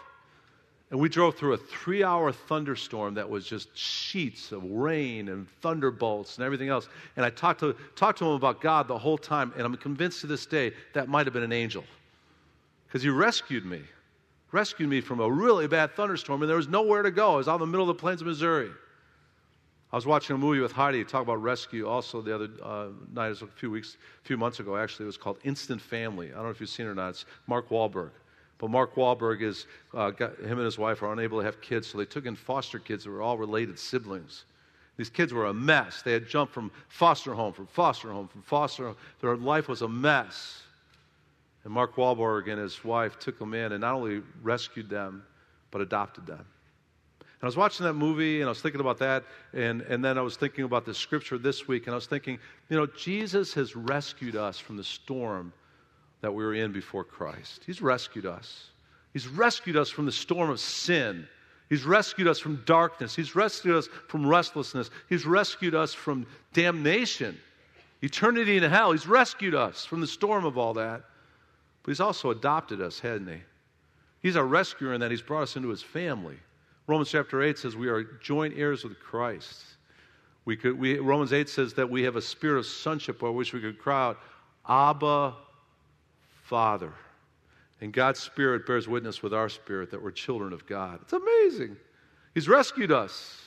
And 0.92 1.00
we 1.00 1.08
drove 1.08 1.34
through 1.34 1.54
a 1.54 1.56
three 1.56 2.04
hour 2.04 2.30
thunderstorm 2.30 3.14
that 3.14 3.28
was 3.28 3.44
just 3.44 3.76
sheets 3.76 4.52
of 4.52 4.62
rain 4.62 5.28
and 5.28 5.48
thunderbolts 5.60 6.36
and 6.36 6.44
everything 6.44 6.68
else. 6.68 6.88
And 7.16 7.24
I 7.24 7.30
talked 7.30 7.58
to, 7.60 7.74
talked 7.96 8.20
to 8.20 8.26
him 8.26 8.32
about 8.32 8.60
God 8.60 8.86
the 8.86 8.96
whole 8.96 9.18
time, 9.18 9.52
and 9.56 9.66
I'm 9.66 9.76
convinced 9.76 10.20
to 10.20 10.28
this 10.28 10.46
day 10.46 10.72
that 10.92 11.08
might 11.08 11.26
have 11.26 11.32
been 11.32 11.42
an 11.42 11.52
angel 11.52 11.82
because 12.86 13.02
he 13.02 13.08
rescued 13.08 13.66
me 13.66 13.82
rescued 14.52 14.88
me 14.88 15.00
from 15.00 15.20
a 15.20 15.30
really 15.30 15.66
bad 15.66 15.92
thunderstorm, 15.94 16.42
and 16.42 16.48
there 16.48 16.56
was 16.56 16.68
nowhere 16.68 17.02
to 17.02 17.10
go. 17.10 17.34
I 17.34 17.36
was 17.36 17.48
out 17.48 17.56
in 17.56 17.60
the 17.60 17.66
middle 17.66 17.88
of 17.88 17.96
the 17.96 18.00
plains 18.00 18.20
of 18.20 18.26
Missouri. 18.26 18.70
I 19.92 19.96
was 19.96 20.06
watching 20.06 20.34
a 20.34 20.38
movie 20.38 20.60
with 20.60 20.72
Heidi 20.72 21.04
talk 21.04 21.22
about 21.22 21.42
rescue 21.42 21.86
also 21.86 22.20
the 22.20 22.34
other 22.34 22.48
uh, 22.62 22.88
night, 23.12 23.30
a 23.40 23.46
few 23.46 23.70
weeks, 23.70 23.96
a 24.22 24.26
few 24.26 24.36
months 24.36 24.58
ago 24.58 24.76
actually. 24.76 25.04
It 25.04 25.06
was 25.06 25.16
called 25.16 25.38
Instant 25.44 25.80
Family. 25.80 26.32
I 26.32 26.34
don't 26.34 26.44
know 26.44 26.50
if 26.50 26.60
you've 26.60 26.68
seen 26.68 26.86
it 26.86 26.90
or 26.90 26.94
not. 26.94 27.10
It's 27.10 27.24
Mark 27.46 27.68
Wahlberg. 27.70 28.10
But 28.58 28.70
Mark 28.70 28.94
Wahlberg 28.94 29.42
is, 29.42 29.66
uh, 29.94 30.10
got, 30.10 30.38
him 30.38 30.52
and 30.52 30.64
his 30.64 30.78
wife 30.78 31.02
are 31.02 31.12
unable 31.12 31.38
to 31.38 31.44
have 31.44 31.60
kids, 31.60 31.86
so 31.86 31.98
they 31.98 32.04
took 32.04 32.26
in 32.26 32.34
foster 32.34 32.78
kids 32.78 33.04
that 33.04 33.10
were 33.10 33.22
all 33.22 33.36
related 33.36 33.78
siblings. 33.78 34.44
These 34.96 35.10
kids 35.10 35.32
were 35.32 35.46
a 35.46 35.54
mess. 35.54 36.02
They 36.02 36.12
had 36.12 36.26
jumped 36.26 36.54
from 36.54 36.70
foster 36.88 37.34
home, 37.34 37.52
from 37.52 37.66
foster 37.66 38.10
home, 38.10 38.28
from 38.28 38.42
foster 38.42 38.86
home. 38.86 38.96
Their 39.20 39.36
life 39.36 39.68
was 39.68 39.82
a 39.82 39.88
mess. 39.88 40.62
And 41.66 41.74
Mark 41.74 41.96
Wahlberg 41.96 42.48
and 42.48 42.60
his 42.60 42.84
wife 42.84 43.18
took 43.18 43.40
them 43.40 43.52
in 43.52 43.72
and 43.72 43.80
not 43.80 43.94
only 43.94 44.22
rescued 44.40 44.88
them, 44.88 45.24
but 45.72 45.80
adopted 45.80 46.24
them. 46.24 46.38
And 46.38 47.42
I 47.42 47.46
was 47.46 47.56
watching 47.56 47.84
that 47.86 47.94
movie 47.94 48.36
and 48.36 48.44
I 48.44 48.50
was 48.50 48.60
thinking 48.60 48.80
about 48.80 48.98
that. 48.98 49.24
And, 49.52 49.80
and 49.80 50.02
then 50.04 50.16
I 50.16 50.20
was 50.20 50.36
thinking 50.36 50.62
about 50.62 50.84
the 50.84 50.94
scripture 50.94 51.38
this 51.38 51.66
week. 51.66 51.86
And 51.86 51.92
I 51.92 51.96
was 51.96 52.06
thinking, 52.06 52.38
you 52.68 52.76
know, 52.76 52.86
Jesus 52.86 53.52
has 53.54 53.74
rescued 53.74 54.36
us 54.36 54.60
from 54.60 54.76
the 54.76 54.84
storm 54.84 55.52
that 56.20 56.32
we 56.32 56.44
were 56.44 56.54
in 56.54 56.70
before 56.70 57.02
Christ. 57.02 57.64
He's 57.66 57.82
rescued 57.82 58.26
us. 58.26 58.70
He's 59.12 59.26
rescued 59.26 59.76
us 59.76 59.90
from 59.90 60.06
the 60.06 60.12
storm 60.12 60.50
of 60.50 60.60
sin. 60.60 61.26
He's 61.68 61.84
rescued 61.84 62.28
us 62.28 62.38
from 62.38 62.62
darkness. 62.64 63.16
He's 63.16 63.34
rescued 63.34 63.74
us 63.74 63.88
from 64.06 64.24
restlessness. 64.24 64.88
He's 65.08 65.26
rescued 65.26 65.74
us 65.74 65.92
from 65.92 66.28
damnation, 66.52 67.36
eternity 68.02 68.56
in 68.56 68.62
hell. 68.62 68.92
He's 68.92 69.08
rescued 69.08 69.56
us 69.56 69.84
from 69.84 70.00
the 70.00 70.06
storm 70.06 70.44
of 70.44 70.58
all 70.58 70.74
that. 70.74 71.02
But 71.86 71.92
he's 71.92 72.00
also 72.00 72.32
adopted 72.32 72.80
us, 72.80 72.98
hadn't 72.98 73.28
he? 73.28 73.40
He's 74.20 74.34
our 74.34 74.44
rescuer 74.44 74.94
in 74.94 75.00
that 75.02 75.12
he's 75.12 75.22
brought 75.22 75.42
us 75.42 75.54
into 75.54 75.68
his 75.68 75.84
family. 75.84 76.36
Romans 76.88 77.12
chapter 77.12 77.40
8 77.40 77.56
says 77.56 77.76
we 77.76 77.86
are 77.86 78.02
joint 78.20 78.54
heirs 78.56 78.82
with 78.82 78.98
Christ. 78.98 79.62
We 80.46 80.56
could, 80.56 80.76
we, 80.76 80.98
Romans 80.98 81.32
8 81.32 81.48
says 81.48 81.74
that 81.74 81.88
we 81.88 82.02
have 82.02 82.16
a 82.16 82.22
spirit 82.22 82.58
of 82.58 82.66
sonship 82.66 83.20
by 83.20 83.28
which 83.28 83.52
we 83.52 83.60
could 83.60 83.78
cry 83.78 84.08
out, 84.08 84.18
Abba, 84.68 85.36
Father. 86.42 86.92
And 87.80 87.92
God's 87.92 88.18
Spirit 88.18 88.66
bears 88.66 88.88
witness 88.88 89.22
with 89.22 89.32
our 89.32 89.48
spirit 89.48 89.92
that 89.92 90.02
we're 90.02 90.10
children 90.10 90.52
of 90.52 90.66
God. 90.66 90.98
It's 91.02 91.12
amazing. 91.12 91.76
He's 92.34 92.48
rescued 92.48 92.90
us, 92.90 93.42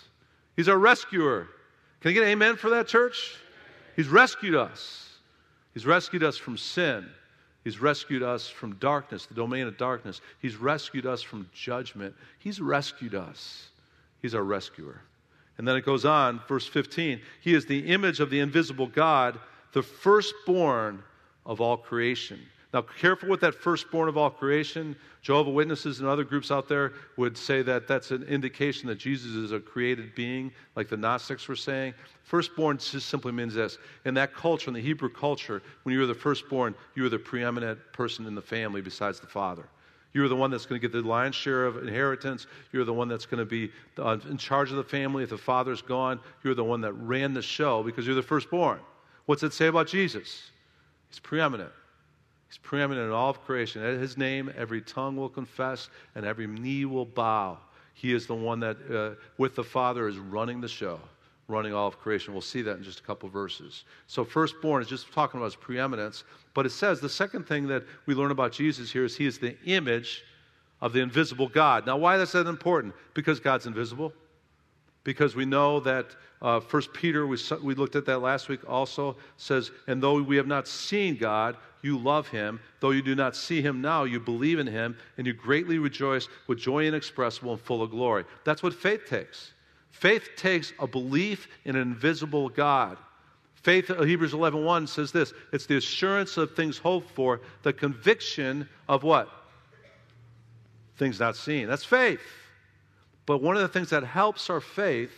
He's 0.55 0.69
our 0.69 0.79
rescuer. 0.79 1.49
Can 1.99 2.11
I 2.11 2.13
get 2.13 2.23
an 2.23 2.29
amen 2.29 2.55
for 2.55 2.69
that, 2.69 2.87
church? 2.87 3.35
He's 3.97 4.07
rescued 4.07 4.55
us. 4.55 5.09
He's 5.73 5.85
rescued 5.85 6.23
us 6.23 6.37
from 6.37 6.57
sin. 6.57 7.05
He's 7.63 7.81
rescued 7.81 8.23
us 8.23 8.47
from 8.47 8.75
darkness, 8.75 9.25
the 9.25 9.33
domain 9.33 9.67
of 9.67 9.77
darkness. 9.77 10.21
He's 10.41 10.55
rescued 10.55 11.05
us 11.05 11.21
from 11.21 11.49
judgment. 11.53 12.15
He's 12.39 12.61
rescued 12.61 13.15
us. 13.15 13.69
He's 14.21 14.33
our 14.33 14.43
rescuer. 14.43 15.01
And 15.57 15.67
then 15.67 15.75
it 15.75 15.85
goes 15.85 16.05
on, 16.05 16.39
verse 16.47 16.65
15. 16.65 17.19
He 17.41 17.53
is 17.53 17.65
the 17.65 17.87
image 17.87 18.21
of 18.21 18.29
the 18.29 18.39
invisible 18.39 18.87
God, 18.87 19.37
the 19.73 19.83
firstborn 19.83 21.03
of 21.45 21.59
all 21.59 21.75
creation. 21.75 22.39
Now, 22.71 22.83
careful 22.83 23.29
with 23.29 23.41
that 23.41 23.55
firstborn 23.55 24.09
of 24.09 24.17
all 24.17 24.29
creation. 24.29 24.95
Jehovah 25.23 25.49
Witnesses 25.49 26.01
and 26.01 26.07
other 26.07 26.23
groups 26.23 26.51
out 26.51 26.69
there 26.69 26.93
would 27.17 27.35
say 27.35 27.63
that 27.63 27.87
that's 27.87 28.11
an 28.11 28.23
indication 28.23 28.87
that 28.89 28.99
Jesus 28.99 29.31
is 29.31 29.51
a 29.51 29.59
created 29.59 30.13
being, 30.13 30.51
like 30.75 30.87
the 30.87 30.97
Gnostics 30.97 31.47
were 31.47 31.55
saying. 31.55 31.95
Firstborn 32.23 32.77
just 32.77 33.09
simply 33.09 33.31
means 33.31 33.55
this. 33.55 33.79
In 34.05 34.13
that 34.13 34.35
culture, 34.35 34.69
in 34.69 34.75
the 34.75 34.81
Hebrew 34.81 35.09
culture, 35.09 35.63
when 35.81 35.93
you 35.93 35.99
were 35.99 36.05
the 36.05 36.13
firstborn, 36.13 36.75
you 36.93 37.01
were 37.01 37.09
the 37.09 37.17
preeminent 37.17 37.79
person 37.91 38.27
in 38.27 38.35
the 38.35 38.41
family 38.41 38.81
besides 38.81 39.19
the 39.19 39.27
father. 39.27 39.67
You're 40.13 40.27
the 40.27 40.35
one 40.35 40.51
that's 40.51 40.67
going 40.67 40.79
to 40.79 40.87
get 40.87 40.91
the 40.91 41.07
lion's 41.07 41.35
share 41.35 41.65
of 41.65 41.77
inheritance. 41.77 42.45
You're 42.71 42.85
the 42.85 42.93
one 42.93 43.07
that's 43.07 43.25
going 43.25 43.39
to 43.39 43.45
be 43.45 43.71
uh, 43.97 44.17
in 44.29 44.37
charge 44.37 44.69
of 44.69 44.77
the 44.77 44.83
family. 44.83 45.23
If 45.23 45.29
the 45.29 45.37
father's 45.37 45.81
gone, 45.81 46.19
you're 46.43 46.55
the 46.55 46.63
one 46.63 46.81
that 46.81 46.93
ran 46.93 47.33
the 47.33 47.41
show 47.41 47.81
because 47.81 48.05
you're 48.05 48.15
the 48.15 48.21
firstborn. 48.21 48.79
What's 49.25 49.41
it 49.41 49.53
say 49.53 49.67
about 49.67 49.87
Jesus? 49.87 50.51
He's 51.09 51.19
preeminent. 51.19 51.71
He's 52.49 52.57
preeminent 52.57 53.05
in 53.05 53.13
all 53.13 53.29
of 53.29 53.45
creation. 53.45 53.83
At 53.83 53.99
his 53.99 54.17
name, 54.17 54.51
every 54.57 54.81
tongue 54.81 55.15
will 55.15 55.29
confess 55.29 55.89
and 56.15 56.25
every 56.25 56.47
knee 56.47 56.85
will 56.85 57.05
bow. 57.05 57.59
He 57.93 58.11
is 58.11 58.25
the 58.25 58.33
one 58.33 58.59
that, 58.61 58.77
uh, 58.91 59.21
with 59.37 59.55
the 59.55 59.63
Father, 59.63 60.07
is 60.07 60.17
running 60.17 60.59
the 60.59 60.67
show, 60.67 60.99
running 61.47 61.73
all 61.73 61.87
of 61.87 61.99
creation. 61.99 62.33
We'll 62.33 62.41
see 62.41 62.63
that 62.63 62.77
in 62.77 62.83
just 62.83 63.01
a 63.01 63.03
couple 63.03 63.29
verses. 63.29 63.83
So, 64.07 64.25
firstborn 64.25 64.81
is 64.81 64.87
just 64.87 65.11
talking 65.13 65.39
about 65.39 65.45
his 65.45 65.57
preeminence. 65.57 66.23
But 66.55 66.65
it 66.65 66.71
says 66.71 66.99
the 66.99 67.09
second 67.09 67.47
thing 67.47 67.67
that 67.67 67.83
we 68.07 68.15
learn 68.15 68.31
about 68.31 68.51
Jesus 68.51 68.91
here 68.91 69.05
is 69.05 69.15
he 69.15 69.27
is 69.27 69.37
the 69.37 69.55
image 69.65 70.23
of 70.81 70.91
the 70.91 71.01
invisible 71.01 71.49
God. 71.49 71.85
Now, 71.85 71.97
why 71.97 72.19
is 72.19 72.31
that 72.31 72.47
important? 72.47 72.95
Because 73.13 73.39
God's 73.39 73.67
invisible. 73.67 74.11
Because 75.09 75.35
we 75.35 75.43
know 75.43 75.79
that 75.79 76.05
uh, 76.39 76.59
1 76.59 76.83
Peter, 76.93 77.25
we, 77.25 77.35
we 77.63 77.73
looked 77.73 77.95
at 77.95 78.05
that 78.05 78.19
last 78.19 78.47
week 78.47 78.59
also, 78.69 79.17
says, 79.37 79.71
And 79.87 80.03
though 80.03 80.21
we 80.21 80.37
have 80.37 80.45
not 80.45 80.67
seen 80.67 81.15
God, 81.15 81.57
you 81.81 81.97
love 81.97 82.27
him. 82.27 82.59
Though 82.79 82.91
you 82.91 83.01
do 83.01 83.15
not 83.15 83.35
see 83.35 83.59
him 83.59 83.81
now, 83.81 84.03
you 84.03 84.19
believe 84.19 84.59
in 84.59 84.67
him, 84.67 84.95
and 85.17 85.25
you 85.25 85.33
greatly 85.33 85.79
rejoice 85.79 86.27
with 86.45 86.59
joy 86.59 86.85
inexpressible 86.85 87.53
and 87.53 87.59
full 87.59 87.81
of 87.81 87.89
glory. 87.89 88.23
That's 88.43 88.61
what 88.61 88.71
faith 88.71 89.07
takes. 89.07 89.53
Faith 89.89 90.29
takes 90.35 90.73
a 90.77 90.85
belief 90.85 91.47
in 91.65 91.75
an 91.75 91.81
invisible 91.81 92.47
God. 92.47 92.95
Faith, 93.55 93.89
uh, 93.89 94.03
Hebrews 94.03 94.33
11.1 94.33 94.63
1 94.63 94.85
says 94.85 95.11
this, 95.11 95.33
it's 95.51 95.65
the 95.65 95.77
assurance 95.77 96.37
of 96.37 96.55
things 96.55 96.77
hoped 96.77 97.09
for, 97.09 97.41
the 97.63 97.73
conviction 97.73 98.69
of 98.87 99.01
what? 99.01 99.27
Things 100.97 101.19
not 101.19 101.35
seen. 101.35 101.67
That's 101.67 101.83
faith. 101.83 102.21
But 103.29 103.43
one 103.43 103.55
of 103.55 103.61
the 103.61 103.67
things 103.67 103.91
that 103.91 104.03
helps 104.03 104.49
our 104.49 104.59
faith 104.59 105.11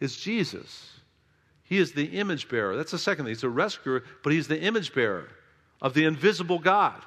is 0.00 0.16
Jesus. 0.16 0.90
He 1.64 1.76
is 1.76 1.92
the 1.92 2.06
image 2.18 2.48
bearer. 2.48 2.78
That's 2.78 2.92
the 2.92 2.98
second 2.98 3.26
thing. 3.26 3.34
He's 3.34 3.44
a 3.44 3.50
rescuer, 3.50 4.04
but 4.24 4.32
he's 4.32 4.48
the 4.48 4.58
image 4.58 4.94
bearer 4.94 5.28
of 5.82 5.92
the 5.92 6.06
invisible 6.06 6.58
God. 6.58 7.02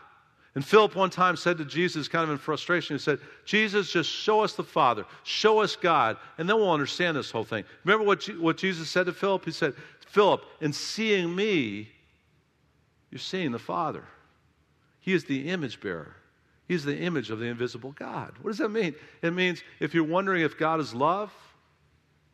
And 0.54 0.64
Philip 0.64 0.96
one 0.96 1.10
time 1.10 1.36
said 1.36 1.58
to 1.58 1.66
Jesus, 1.66 2.08
kind 2.08 2.26
of 2.26 2.30
in 2.30 2.38
frustration, 2.38 2.96
he 2.96 3.02
said, 3.02 3.18
Jesus, 3.44 3.92
just 3.92 4.08
show 4.08 4.42
us 4.42 4.54
the 4.54 4.64
Father, 4.64 5.04
show 5.24 5.62
us 5.62 5.76
God, 5.76 6.16
and 6.38 6.48
then 6.48 6.58
we'll 6.58 6.72
understand 6.72 7.18
this 7.18 7.32
whole 7.32 7.44
thing. 7.44 7.64
Remember 7.84 8.06
what, 8.06 8.24
what 8.40 8.56
Jesus 8.56 8.88
said 8.88 9.08
to 9.08 9.14
Philip? 9.14 9.46
He 9.46 9.52
said, 9.52 9.74
Philip, 10.10 10.44
in 10.62 10.74
seeing 10.74 11.36
me, 11.36 11.90
you're 13.10 13.18
seeing 13.18 13.52
the 13.52 13.58
Father. 13.58 14.04
He 15.00 15.12
is 15.12 15.26
the 15.26 15.50
image 15.50 15.82
bearer. 15.82 16.16
He's 16.70 16.86
the 16.86 16.96
image 16.96 17.32
of 17.32 17.40
the 17.40 17.48
invisible 17.48 17.94
God. 17.94 18.32
What 18.44 18.52
does 18.52 18.60
that 18.60 18.70
mean? 18.70 18.94
It 19.24 19.34
means 19.34 19.64
if 19.80 19.96
you're 19.96 20.04
wondering 20.04 20.44
if 20.44 20.56
God 20.56 20.80
is 20.80 20.94
love, 20.94 21.34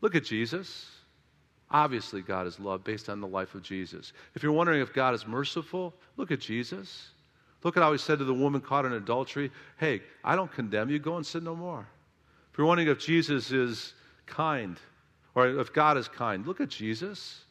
look 0.02 0.14
at 0.14 0.26
Jesus. 0.26 0.92
Obviously, 1.72 2.22
God 2.22 2.46
is 2.46 2.60
love 2.60 2.84
based 2.84 3.08
on 3.08 3.22
the 3.22 3.28
life 3.28 3.56
of 3.56 3.64
Jesus. 3.64 4.12
If 4.36 4.44
you're 4.44 4.52
wondering 4.52 4.82
if 4.82 4.94
God 4.94 5.16
is 5.16 5.26
merciful, 5.26 5.94
look 6.18 6.32
at 6.32 6.42
Jesus. 6.42 7.12
Look 7.64 7.78
at 7.78 7.84
how 7.84 7.94
he 7.94 7.98
said 7.98 8.20
to 8.20 8.26
the 8.26 8.34
woman 8.34 8.60
caught 8.60 8.84
in 8.84 8.92
adultery, 8.92 9.52
Hey, 9.78 10.02
I 10.22 10.36
don't 10.36 10.52
condemn 10.52 10.90
you, 10.90 11.00
go 11.00 11.16
and 11.16 11.26
sin 11.26 11.46
no 11.46 11.56
more. 11.56 11.88
If 12.52 12.58
you're 12.58 12.68
wondering 12.68 12.90
if 12.90 13.00
Jesus 13.00 13.52
is 13.54 13.94
kind, 14.26 14.78
or 15.34 15.48
if 15.48 15.72
God 15.72 15.98
is 15.98 16.10
kind, 16.10 16.46
look 16.46 16.60
at 16.60 16.68
Jesus. 16.68 17.45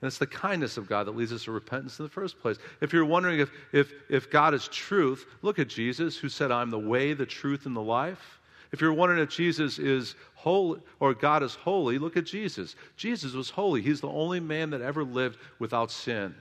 And 0.00 0.06
it's 0.06 0.18
the 0.18 0.26
kindness 0.26 0.76
of 0.78 0.88
God 0.88 1.06
that 1.06 1.16
leads 1.16 1.32
us 1.32 1.44
to 1.44 1.52
repentance 1.52 1.98
in 1.98 2.04
the 2.04 2.10
first 2.10 2.40
place. 2.40 2.56
If 2.80 2.92
you're 2.92 3.04
wondering 3.04 3.40
if, 3.40 3.50
if, 3.72 3.92
if 4.08 4.30
God 4.30 4.54
is 4.54 4.66
truth, 4.68 5.26
look 5.42 5.58
at 5.58 5.68
Jesus, 5.68 6.16
who 6.16 6.30
said, 6.30 6.50
I'm 6.50 6.70
the 6.70 6.78
way, 6.78 7.12
the 7.12 7.26
truth, 7.26 7.66
and 7.66 7.76
the 7.76 7.82
life. 7.82 8.40
If 8.72 8.80
you're 8.80 8.94
wondering 8.94 9.20
if 9.20 9.28
Jesus 9.28 9.78
is 9.78 10.14
holy 10.34 10.80
or 11.00 11.12
God 11.12 11.42
is 11.42 11.54
holy, 11.54 11.98
look 11.98 12.16
at 12.16 12.24
Jesus. 12.24 12.76
Jesus 12.96 13.34
was 13.34 13.50
holy. 13.50 13.82
He's 13.82 14.00
the 14.00 14.08
only 14.08 14.40
man 14.40 14.70
that 14.70 14.80
ever 14.80 15.04
lived 15.04 15.38
without 15.58 15.90
sin. 15.90 16.34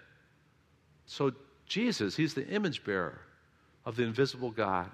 So, 1.06 1.34
Jesus, 1.66 2.16
he's 2.16 2.34
the 2.34 2.48
image 2.48 2.84
bearer 2.84 3.20
of 3.86 3.96
the 3.96 4.04
invisible 4.04 4.52
God. 4.52 4.90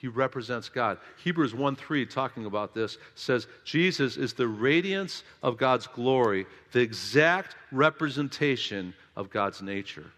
He 0.00 0.08
represents 0.08 0.70
God. 0.70 0.96
Hebrews 1.22 1.54
1 1.54 1.76
3, 1.76 2.06
talking 2.06 2.46
about 2.46 2.74
this, 2.74 2.96
says 3.14 3.46
Jesus 3.64 4.16
is 4.16 4.32
the 4.32 4.48
radiance 4.48 5.24
of 5.42 5.58
God's 5.58 5.86
glory, 5.86 6.46
the 6.72 6.80
exact 6.80 7.54
representation 7.70 8.94
of 9.14 9.28
God's 9.28 9.60
nature. 9.60 10.10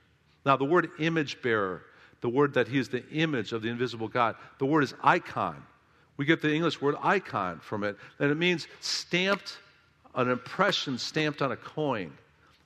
Now, 0.47 0.57
the 0.57 0.65
word 0.65 0.89
image 1.01 1.43
bearer, 1.43 1.83
the 2.21 2.29
word 2.29 2.55
that 2.55 2.69
he 2.69 2.79
is 2.79 2.91
the 2.91 3.05
image 3.09 3.53
of 3.53 3.63
the 3.63 3.71
invisible 3.71 4.07
God, 4.07 4.37
the 4.59 4.67
word 4.67 4.85
is 4.85 4.95
icon. 5.03 5.61
We 6.17 6.27
get 6.27 6.43
the 6.43 6.55
English 6.55 6.81
word 6.81 6.95
icon 7.03 7.59
from 7.59 7.83
it, 7.83 7.97
and 8.21 8.31
it 8.31 8.37
means 8.37 8.69
stamped, 8.79 9.59
an 10.15 10.31
impression 10.31 10.97
stamped 10.97 11.43
on 11.43 11.51
a 11.51 11.57
coin. 11.57 12.13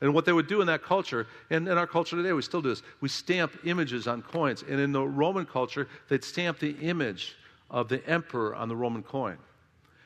And 0.00 0.12
what 0.12 0.24
they 0.24 0.32
would 0.32 0.46
do 0.46 0.60
in 0.60 0.66
that 0.66 0.82
culture, 0.82 1.26
and 1.48 1.66
in 1.66 1.78
our 1.78 1.86
culture 1.86 2.16
today, 2.16 2.32
we 2.32 2.42
still 2.42 2.60
do 2.60 2.68
this, 2.68 2.82
we 3.00 3.08
stamp 3.08 3.52
images 3.64 4.06
on 4.06 4.22
coins. 4.22 4.62
And 4.68 4.78
in 4.78 4.92
the 4.92 5.02
Roman 5.02 5.46
culture, 5.46 5.88
they'd 6.08 6.22
stamp 6.22 6.58
the 6.58 6.76
image 6.82 7.36
of 7.70 7.88
the 7.88 8.06
emperor 8.06 8.54
on 8.54 8.68
the 8.68 8.76
Roman 8.76 9.02
coin. 9.02 9.38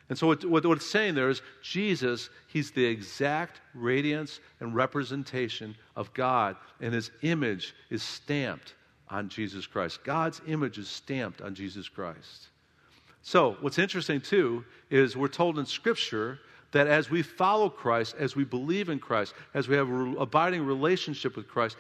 And 0.09 0.19
so, 0.19 0.27
what, 0.27 0.45
what, 0.45 0.67
what, 0.67 0.79
it's 0.79 0.87
saying 0.87 1.15
there 1.15 1.29
is 1.29 1.41
Jesus, 1.63 2.31
he's 2.49 2.73
the 2.73 2.85
exact 2.85 3.61
radiance 3.75 4.41
and 4.59 4.75
representation 4.75 5.77
of 5.95 6.13
God, 6.15 6.57
and 6.81 6.93
his 6.93 7.13
image 7.23 7.75
is 7.91 8.03
stamped 8.03 8.75
on 9.09 9.29
Jesus 9.29 9.67
Christ. 9.67 10.03
God's 10.03 10.41
image 10.49 10.79
is 10.79 10.89
stamped 10.89 11.41
on 11.41 11.55
Jesus 11.55 11.89
Christ. 11.89 12.49
So, 13.23 13.57
what's 13.61 13.79
interesting 13.79 14.21
too 14.21 14.65
is 14.91 15.17
we're 15.17 15.29
told 15.29 15.59
in 15.61 15.67
Scripture 15.67 16.41
that 16.73 16.87
as 16.87 17.11
we 17.11 17.23
follow 17.23 17.69
Christ, 17.69 18.15
as 18.19 18.37
we 18.37 18.45
believe 18.45 18.89
in 18.89 18.99
Christ, 18.99 19.35
as 19.55 19.69
we 19.69 19.77
have 19.77 19.89
an 19.89 20.17
abiding 20.19 20.65
relationship 20.65 21.37
with 21.37 21.49
Christ, 21.49 21.77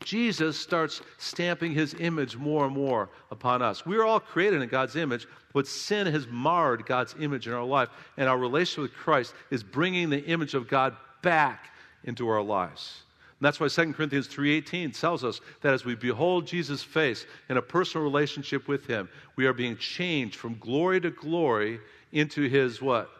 Jesus 0.00 0.58
starts 0.58 1.00
stamping 1.18 1.72
his 1.72 1.94
image 1.94 2.36
more 2.36 2.66
and 2.66 2.74
more 2.74 3.08
upon 3.30 3.62
us. 3.62 3.86
We 3.86 3.96
are 3.96 4.04
all 4.04 4.20
created 4.20 4.60
in 4.60 4.68
God's 4.68 4.94
image, 4.94 5.26
but 5.54 5.66
sin 5.66 6.06
has 6.06 6.26
marred 6.26 6.84
God's 6.84 7.14
image 7.18 7.46
in 7.46 7.54
our 7.54 7.64
life, 7.64 7.88
and 8.16 8.28
our 8.28 8.38
relationship 8.38 8.82
with 8.82 8.94
Christ 8.94 9.34
is 9.50 9.62
bringing 9.62 10.10
the 10.10 10.24
image 10.24 10.54
of 10.54 10.68
God 10.68 10.94
back 11.22 11.70
into 12.04 12.28
our 12.28 12.42
lives. 12.42 13.02
And 13.38 13.46
that's 13.46 13.58
why 13.58 13.68
2 13.68 13.94
Corinthians 13.94 14.28
3:18 14.28 14.92
tells 14.92 15.24
us 15.24 15.40
that 15.60 15.74
as 15.74 15.84
we 15.84 15.94
behold 15.94 16.46
Jesus' 16.46 16.82
face 16.82 17.26
in 17.48 17.56
a 17.56 17.62
personal 17.62 18.04
relationship 18.04 18.68
with 18.68 18.86
him, 18.86 19.08
we 19.36 19.46
are 19.46 19.52
being 19.52 19.76
changed 19.76 20.36
from 20.36 20.58
glory 20.58 21.00
to 21.00 21.10
glory 21.10 21.80
into 22.12 22.48
his 22.48 22.80
what? 22.80 23.10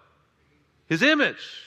His 0.88 1.02
image. 1.02 1.62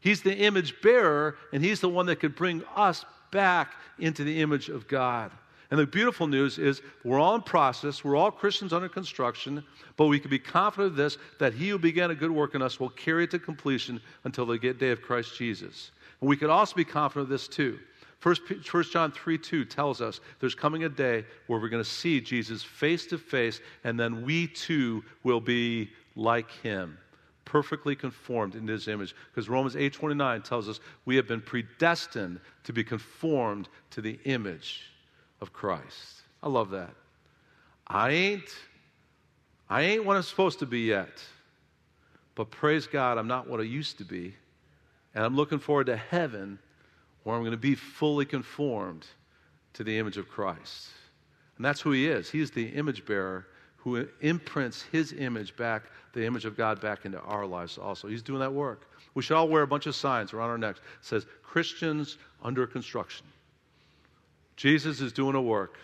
He's 0.00 0.22
the 0.22 0.34
image 0.34 0.80
bearer, 0.80 1.36
and 1.52 1.62
he's 1.62 1.80
the 1.80 1.88
one 1.88 2.06
that 2.06 2.20
could 2.20 2.34
bring 2.34 2.62
us 2.74 3.04
back 3.30 3.74
into 3.98 4.24
the 4.24 4.40
image 4.40 4.68
of 4.68 4.88
God. 4.88 5.30
And 5.70 5.78
the 5.78 5.86
beautiful 5.86 6.26
news 6.26 6.58
is 6.58 6.82
we're 7.04 7.20
all 7.20 7.36
in 7.36 7.42
process, 7.42 8.02
we're 8.02 8.16
all 8.16 8.30
Christians 8.30 8.72
under 8.72 8.88
construction, 8.88 9.62
but 9.96 10.06
we 10.06 10.18
can 10.18 10.30
be 10.30 10.38
confident 10.38 10.92
of 10.92 10.96
this 10.96 11.16
that 11.38 11.52
he 11.52 11.68
who 11.68 11.78
began 11.78 12.10
a 12.10 12.14
good 12.14 12.30
work 12.30 12.54
in 12.54 12.62
us 12.62 12.80
will 12.80 12.90
carry 12.90 13.24
it 13.24 13.30
to 13.30 13.38
completion 13.38 14.00
until 14.24 14.46
the 14.46 14.58
day 14.58 14.90
of 14.90 15.00
Christ 15.00 15.36
Jesus. 15.36 15.92
And 16.20 16.28
we 16.28 16.36
can 16.36 16.50
also 16.50 16.74
be 16.74 16.84
confident 16.84 17.24
of 17.24 17.28
this 17.28 17.46
too. 17.46 17.78
First, 18.18 18.42
First 18.64 18.92
John 18.92 19.12
3 19.12 19.38
2 19.38 19.64
tells 19.64 20.00
us 20.00 20.20
there's 20.40 20.56
coming 20.56 20.84
a 20.84 20.88
day 20.88 21.24
where 21.46 21.60
we're 21.60 21.68
going 21.68 21.82
to 21.82 21.88
see 21.88 22.20
Jesus 22.20 22.62
face 22.62 23.06
to 23.06 23.16
face, 23.16 23.60
and 23.84 23.98
then 23.98 24.22
we 24.24 24.48
too 24.48 25.04
will 25.22 25.40
be 25.40 25.90
like 26.16 26.50
him 26.50 26.98
perfectly 27.44 27.96
conformed 27.96 28.54
into 28.54 28.72
his 28.72 28.88
image. 28.88 29.14
Because 29.30 29.48
romans 29.48 29.74
8.29 29.74 30.44
tells 30.44 30.68
us 30.68 30.80
we 31.04 31.16
have 31.16 31.26
been 31.26 31.40
predestined 31.40 32.40
to 32.64 32.72
be 32.72 32.84
conformed 32.84 33.68
to 33.90 34.00
the 34.00 34.18
image 34.24 34.90
of 35.40 35.52
christ. 35.52 36.22
I 36.42 36.48
love 36.48 36.70
that. 36.70 36.94
I 37.86 38.10
ain't 38.10 38.56
i 39.68 39.82
ain't 39.82 40.04
what 40.04 40.16
i'm 40.16 40.22
supposed 40.22 40.58
to 40.60 40.66
be 40.66 40.80
yet. 40.80 41.22
But 42.34 42.50
praise 42.50 42.86
god 42.86 43.18
i'm 43.18 43.28
not 43.28 43.48
what 43.48 43.60
i 43.60 43.64
used 43.64 43.98
to 43.98 44.04
be. 44.04 44.34
And 45.14 45.24
i'm 45.24 45.36
looking 45.36 45.58
forward 45.58 45.86
to 45.86 45.96
heaven 45.96 46.58
where 47.24 47.36
i'm 47.36 47.42
going 47.42 47.52
to 47.52 47.56
be 47.56 47.74
fully 47.74 48.24
conformed 48.24 49.06
to 49.74 49.84
the 49.84 49.98
image 49.98 50.16
of 50.16 50.28
christ. 50.28 50.88
And 51.56 51.64
that's 51.64 51.80
who 51.80 51.90
he 51.90 52.08
is. 52.08 52.30
He's 52.30 52.50
the 52.50 52.68
image 52.68 53.04
bearer 53.04 53.46
who 53.82 54.06
imprints 54.20 54.82
his 54.92 55.12
image 55.12 55.56
back, 55.56 55.84
the 56.12 56.24
image 56.24 56.44
of 56.44 56.56
God 56.56 56.80
back 56.80 57.04
into 57.04 57.20
our 57.20 57.46
lives 57.46 57.78
also. 57.78 58.08
He's 58.08 58.22
doing 58.22 58.40
that 58.40 58.52
work. 58.52 58.86
We 59.14 59.22
should 59.22 59.36
all 59.36 59.48
wear 59.48 59.62
a 59.62 59.66
bunch 59.66 59.86
of 59.86 59.94
signs 59.94 60.32
around 60.32 60.50
our 60.50 60.58
necks. 60.58 60.78
It 60.78 60.84
says, 61.00 61.26
Christians 61.42 62.18
under 62.42 62.66
construction. 62.66 63.26
Jesus 64.56 65.00
is 65.00 65.12
doing 65.12 65.34
a 65.34 65.42
work. 65.42 65.78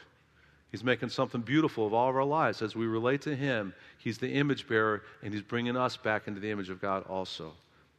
He's 0.71 0.85
making 0.85 1.09
something 1.09 1.41
beautiful 1.41 1.87
of 1.87 1.95
all 1.95 2.11
of 2.11 2.17
our 2.17 2.25
lives. 2.25 2.61
As 2.61 2.76
we 2.76 2.87
relate 2.87 3.23
to 3.23 3.35
Him, 3.35 3.73
He's 3.99 4.19
the 4.19 4.31
image 4.31 4.69
bearer, 4.69 5.03
and 5.23 5.33
He's 5.33 5.43
bringing 5.43 5.76
us 5.76 5.97
back 5.97 6.29
into 6.29 6.41
the 6.41 6.50
image 6.50 6.69
of 6.69 6.81
God 6.81 7.05
also, 7.09 7.53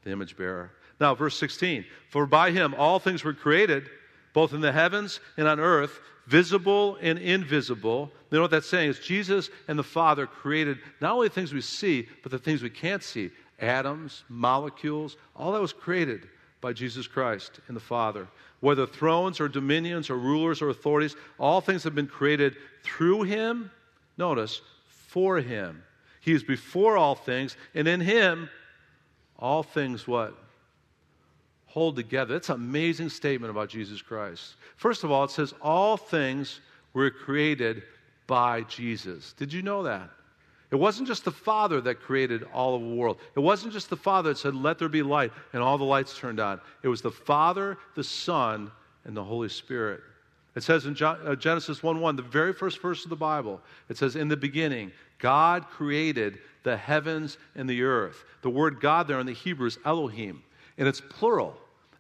the 0.04 0.12
image 0.12 0.38
bearer. 0.38 0.72
Now, 1.00 1.16
verse 1.16 1.36
16 1.38 1.86
For 2.10 2.26
by 2.28 2.52
Him 2.52 2.76
all 2.78 3.00
things 3.00 3.24
were 3.24 3.34
created, 3.34 3.90
both 4.38 4.54
in 4.54 4.62
the 4.62 4.72
heavens 4.72 5.20
and 5.36 5.48
on 5.48 5.60
earth, 5.60 6.00
visible 6.28 6.96
and 7.02 7.18
invisible. 7.18 8.12
You 8.30 8.38
know 8.38 8.44
what 8.44 8.52
that's 8.52 8.70
saying 8.70 8.92
is 8.92 9.00
Jesus 9.00 9.50
and 9.68 9.80
the 9.80 9.84
Father 9.84 10.28
created 10.28 10.78
not 11.02 11.14
only 11.14 11.28
things 11.28 11.54
we 11.54 11.62
see, 11.62 12.08
but 12.22 12.32
the 12.32 12.38
things 12.38 12.62
we 12.62 12.70
can't 12.70 13.02
see 13.02 13.32
atoms, 13.58 14.26
molecules, 14.30 15.18
all 15.36 15.54
that 15.54 15.60
was 15.60 15.74
created 15.74 16.28
by 16.62 16.72
Jesus 16.72 17.08
Christ 17.08 17.62
and 17.68 17.76
the 17.76 17.82
Father. 17.82 18.28
Whether 18.60 18.86
thrones 18.86 19.40
or 19.40 19.48
dominions 19.48 20.08
or 20.12 20.18
rulers 20.20 20.62
or 20.62 20.70
authorities, 20.70 21.16
all 21.40 21.60
things 21.60 21.84
have 21.84 21.96
been 21.96 22.06
created 22.06 22.58
through 22.84 23.24
Him. 23.24 23.72
Notice, 24.18 24.62
for 25.08 25.40
Him. 25.40 25.82
He 26.22 26.34
is 26.34 26.44
before 26.44 26.96
all 26.96 27.16
things, 27.16 27.58
and 27.74 27.88
in 27.88 28.02
Him, 28.02 28.52
all 29.40 29.64
things 29.64 30.08
what? 30.08 30.38
Hold 31.78 31.96
together. 31.96 32.34
That's 32.34 32.50
an 32.50 32.56
amazing 32.56 33.10
statement 33.10 33.52
about 33.52 33.70
Jesus 33.70 34.02
Christ. 34.02 34.56
First 34.78 35.04
of 35.04 35.12
all, 35.12 35.24
it 35.26 35.30
says, 35.30 35.54
All 35.62 35.96
things 35.96 36.60
were 36.94 37.12
created 37.12 37.84
by 38.26 38.62
Jesus. 38.64 39.34
Did 39.34 39.54
you 39.54 39.62
know 39.62 39.84
that? 39.84 40.10
It 40.72 40.76
wasn't 40.76 41.08
just 41.08 41.24
the 41.24 41.32
Father 41.32 41.80
that 41.82 42.02
created 42.02 42.46
all 42.52 42.76
of 42.76 42.82
the 42.82 42.96
world. 42.96 43.20
It 43.36 43.42
wasn't 43.42 43.74
just 43.74 43.92
the 43.92 43.96
Father 43.96 44.30
that 44.30 44.40
said, 44.40 44.56
Let 44.56 44.80
there 44.80 44.90
be 44.90 45.04
light, 45.04 45.32
and 45.54 45.62
all 45.62 45.78
the 45.78 45.84
lights 45.84 46.18
turned 46.18 46.40
on. 46.40 46.60
It 46.82 46.88
was 46.88 47.04
the 47.04 47.12
Father, 47.12 47.78
the 47.94 48.04
Son, 48.04 48.72
and 49.06 49.16
the 49.16 49.24
Holy 49.24 49.50
Spirit. 49.50 50.02
It 50.56 50.64
says 50.64 50.88
in 50.88 50.98
uh, 51.00 51.36
Genesis 51.36 51.84
1 51.84 52.02
1, 52.02 52.16
the 52.16 52.24
very 52.24 52.54
first 52.54 52.82
verse 52.82 53.04
of 53.04 53.12
the 53.12 53.16
Bible, 53.16 53.62
it 53.88 53.98
says, 53.98 54.16
In 54.16 54.30
the 54.30 54.36
beginning, 54.36 54.92
God 55.20 55.68
created 55.68 56.40
the 56.64 56.76
heavens 56.76 57.38
and 57.54 57.70
the 57.70 57.84
earth. 57.84 58.26
The 58.42 58.50
word 58.50 58.82
God 58.82 59.08
there 59.08 59.20
in 59.20 59.28
the 59.28 59.34
Hebrew 59.34 59.68
is 59.68 59.78
Elohim, 59.86 60.42
and 60.80 60.88
it's 60.88 61.02
plural. 61.02 61.56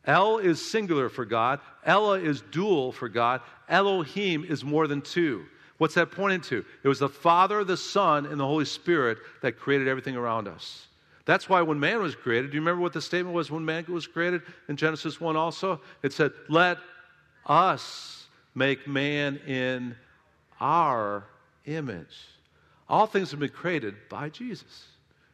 El 0.08 0.38
is 0.38 0.72
singular 0.72 1.10
for 1.10 1.26
God, 1.26 1.60
Ella 1.86 2.20
is 2.20 2.42
dual 2.42 2.94
for 2.94 3.10
God, 3.10 3.42
Elohim 3.68 4.46
is 4.46 4.64
more 4.64 4.88
than 4.88 5.02
two. 5.02 5.46
What's 5.78 5.96
that 5.96 6.12
pointing 6.12 6.42
to? 6.42 6.66
It 6.82 6.88
was 6.88 7.00
the 7.00 7.10
Father, 7.10 7.64
the 7.64 7.78
Son, 7.78 8.26
and 8.26 8.40
the 8.40 8.46
Holy 8.46 8.66
Spirit 8.66 9.20
that 9.42 9.60
created 9.60 9.88
everything 9.88 10.16
around 10.16 10.48
us. 10.48 10.88
That's 11.26 11.50
why 11.50 11.62
when 11.62 11.80
man 11.80 12.02
was 12.02 12.16
created, 12.16 12.52
do 12.52 12.56
you 12.56 12.62
remember 12.62 12.82
what 12.82 12.94
the 12.94 13.02
statement 13.02 13.36
was 13.36 13.52
when 13.52 13.66
man 13.66 13.86
was 13.90 14.08
created 14.08 14.42
in 14.70 14.78
Genesis 14.78 15.20
1 15.20 15.36
also? 15.36 15.82
It 16.02 16.14
said, 16.14 16.32
Let 16.48 16.78
us 17.46 18.26
make 18.56 18.88
man 18.88 19.36
in 19.46 19.96
our 20.60 21.26
image. 21.66 22.16
All 22.90 23.06
things 23.06 23.32
have 23.32 23.42
been 23.42 23.50
created 23.50 23.96
by 24.10 24.30
Jesus 24.30 24.88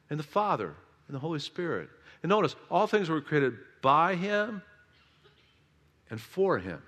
and 0.09 0.19
the 0.19 0.23
Father 0.23 0.73
and 1.07 1.15
the 1.15 1.19
Holy 1.19 1.39
Spirit. 1.39 1.89
And 2.23 2.29
notice, 2.29 2.55
all 2.71 2.87
things 2.87 3.09
were 3.09 3.21
created 3.21 3.53
by 3.83 4.15
Him 4.15 4.63
and 6.09 6.19
for 6.19 6.57
Him. 6.57 6.81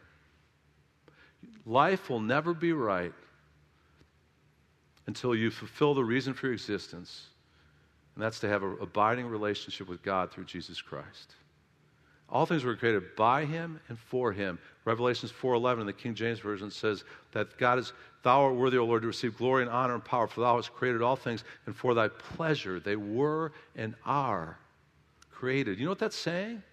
Life 1.68 2.10
will 2.10 2.20
never 2.20 2.56
be 2.56 2.74
right 2.74 3.14
until 5.06 5.36
you 5.36 5.52
fulfill 5.52 5.94
the 5.94 6.04
reason 6.04 6.34
for 6.34 6.48
your 6.48 6.54
existence, 6.54 7.28
and 8.16 8.24
that's 8.24 8.40
to 8.40 8.48
have 8.48 8.64
an 8.64 8.78
abiding 8.82 9.28
relationship 9.28 9.88
with 9.88 10.02
God 10.02 10.32
through 10.32 10.46
Jesus 10.46 10.82
Christ. 10.82 11.36
All 12.28 12.48
things 12.48 12.64
were 12.64 12.76
created 12.76 13.16
by 13.16 13.46
him 13.46 13.80
and 13.88 14.00
for 14.00 14.32
him. 14.32 14.58
Revelations 14.84 15.32
4:11 15.32 15.82
in 15.82 15.86
the 15.86 15.94
King 15.94 16.16
James 16.16 16.40
version 16.40 16.72
says 16.72 17.04
that 17.34 17.56
God 17.58 17.78
is 17.78 17.94
thou 18.24 18.42
art 18.42 18.56
worthy, 18.56 18.78
O 18.78 18.86
Lord, 18.86 19.04
to 19.04 19.08
receive 19.08 19.38
glory 19.38 19.62
and 19.62 19.72
honor 19.72 19.94
and 19.94 20.04
power, 20.04 20.28
for 20.28 20.42
thou 20.42 20.56
hast 20.56 20.74
created 20.74 21.04
all 21.04 21.16
things, 21.16 21.44
and 21.68 21.76
for 21.76 21.94
thy 21.94 22.08
pleasure 22.08 22.80
they 22.80 22.96
were 22.96 23.52
and 23.76 23.94
are 24.06 24.58
created. 25.30 25.78
You 25.78 25.86
know 25.86 25.92
what 25.92 26.00
that's 26.00 26.16
saying? 26.16 26.64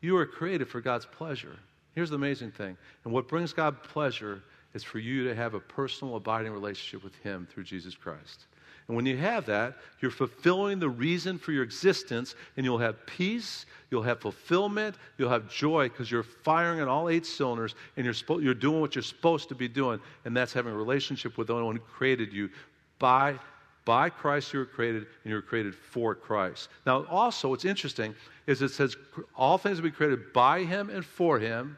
You 0.00 0.16
are 0.16 0.26
created 0.26 0.68
for 0.68 0.80
God's 0.80 1.06
pleasure. 1.06 1.56
Here's 1.94 2.10
the 2.10 2.16
amazing 2.16 2.52
thing. 2.52 2.76
And 3.04 3.12
what 3.12 3.28
brings 3.28 3.52
God 3.52 3.82
pleasure 3.82 4.42
is 4.74 4.84
for 4.84 4.98
you 4.98 5.24
to 5.24 5.34
have 5.34 5.54
a 5.54 5.60
personal, 5.60 6.16
abiding 6.16 6.52
relationship 6.52 7.02
with 7.02 7.16
Him 7.16 7.46
through 7.50 7.64
Jesus 7.64 7.94
Christ. 7.94 8.46
And 8.86 8.96
when 8.96 9.06
you 9.06 9.16
have 9.18 9.46
that, 9.46 9.76
you're 10.00 10.10
fulfilling 10.10 10.80
the 10.80 10.88
reason 10.88 11.38
for 11.38 11.52
your 11.52 11.62
existence, 11.62 12.34
and 12.56 12.66
you'll 12.66 12.78
have 12.78 13.06
peace, 13.06 13.66
you'll 13.90 14.02
have 14.02 14.20
fulfillment, 14.20 14.96
you'll 15.16 15.30
have 15.30 15.48
joy 15.48 15.88
because 15.88 16.10
you're 16.10 16.24
firing 16.24 16.80
on 16.80 16.88
all 16.88 17.08
eight 17.08 17.24
cylinders 17.24 17.76
and 17.96 18.04
you're, 18.04 18.14
spo- 18.14 18.42
you're 18.42 18.52
doing 18.54 18.80
what 18.80 18.96
you're 18.96 19.02
supposed 19.02 19.48
to 19.50 19.54
be 19.54 19.68
doing, 19.68 20.00
and 20.24 20.36
that's 20.36 20.52
having 20.52 20.72
a 20.72 20.76
relationship 20.76 21.38
with 21.38 21.46
the 21.46 21.54
one 21.54 21.76
who 21.76 21.82
created 21.82 22.32
you 22.32 22.50
by 22.98 23.38
by 23.84 24.10
Christ 24.10 24.52
you 24.52 24.60
were 24.60 24.66
created, 24.66 25.06
and 25.24 25.30
you 25.30 25.34
were 25.34 25.42
created 25.42 25.74
for 25.74 26.14
Christ. 26.14 26.68
Now, 26.86 27.04
also, 27.06 27.48
what's 27.48 27.64
interesting 27.64 28.14
is 28.46 28.62
it 28.62 28.70
says 28.70 28.96
all 29.36 29.58
things 29.58 29.78
will 29.78 29.88
be 29.88 29.94
created 29.94 30.32
by 30.32 30.64
Him 30.64 30.90
and 30.90 31.04
for 31.04 31.38
Him. 31.38 31.76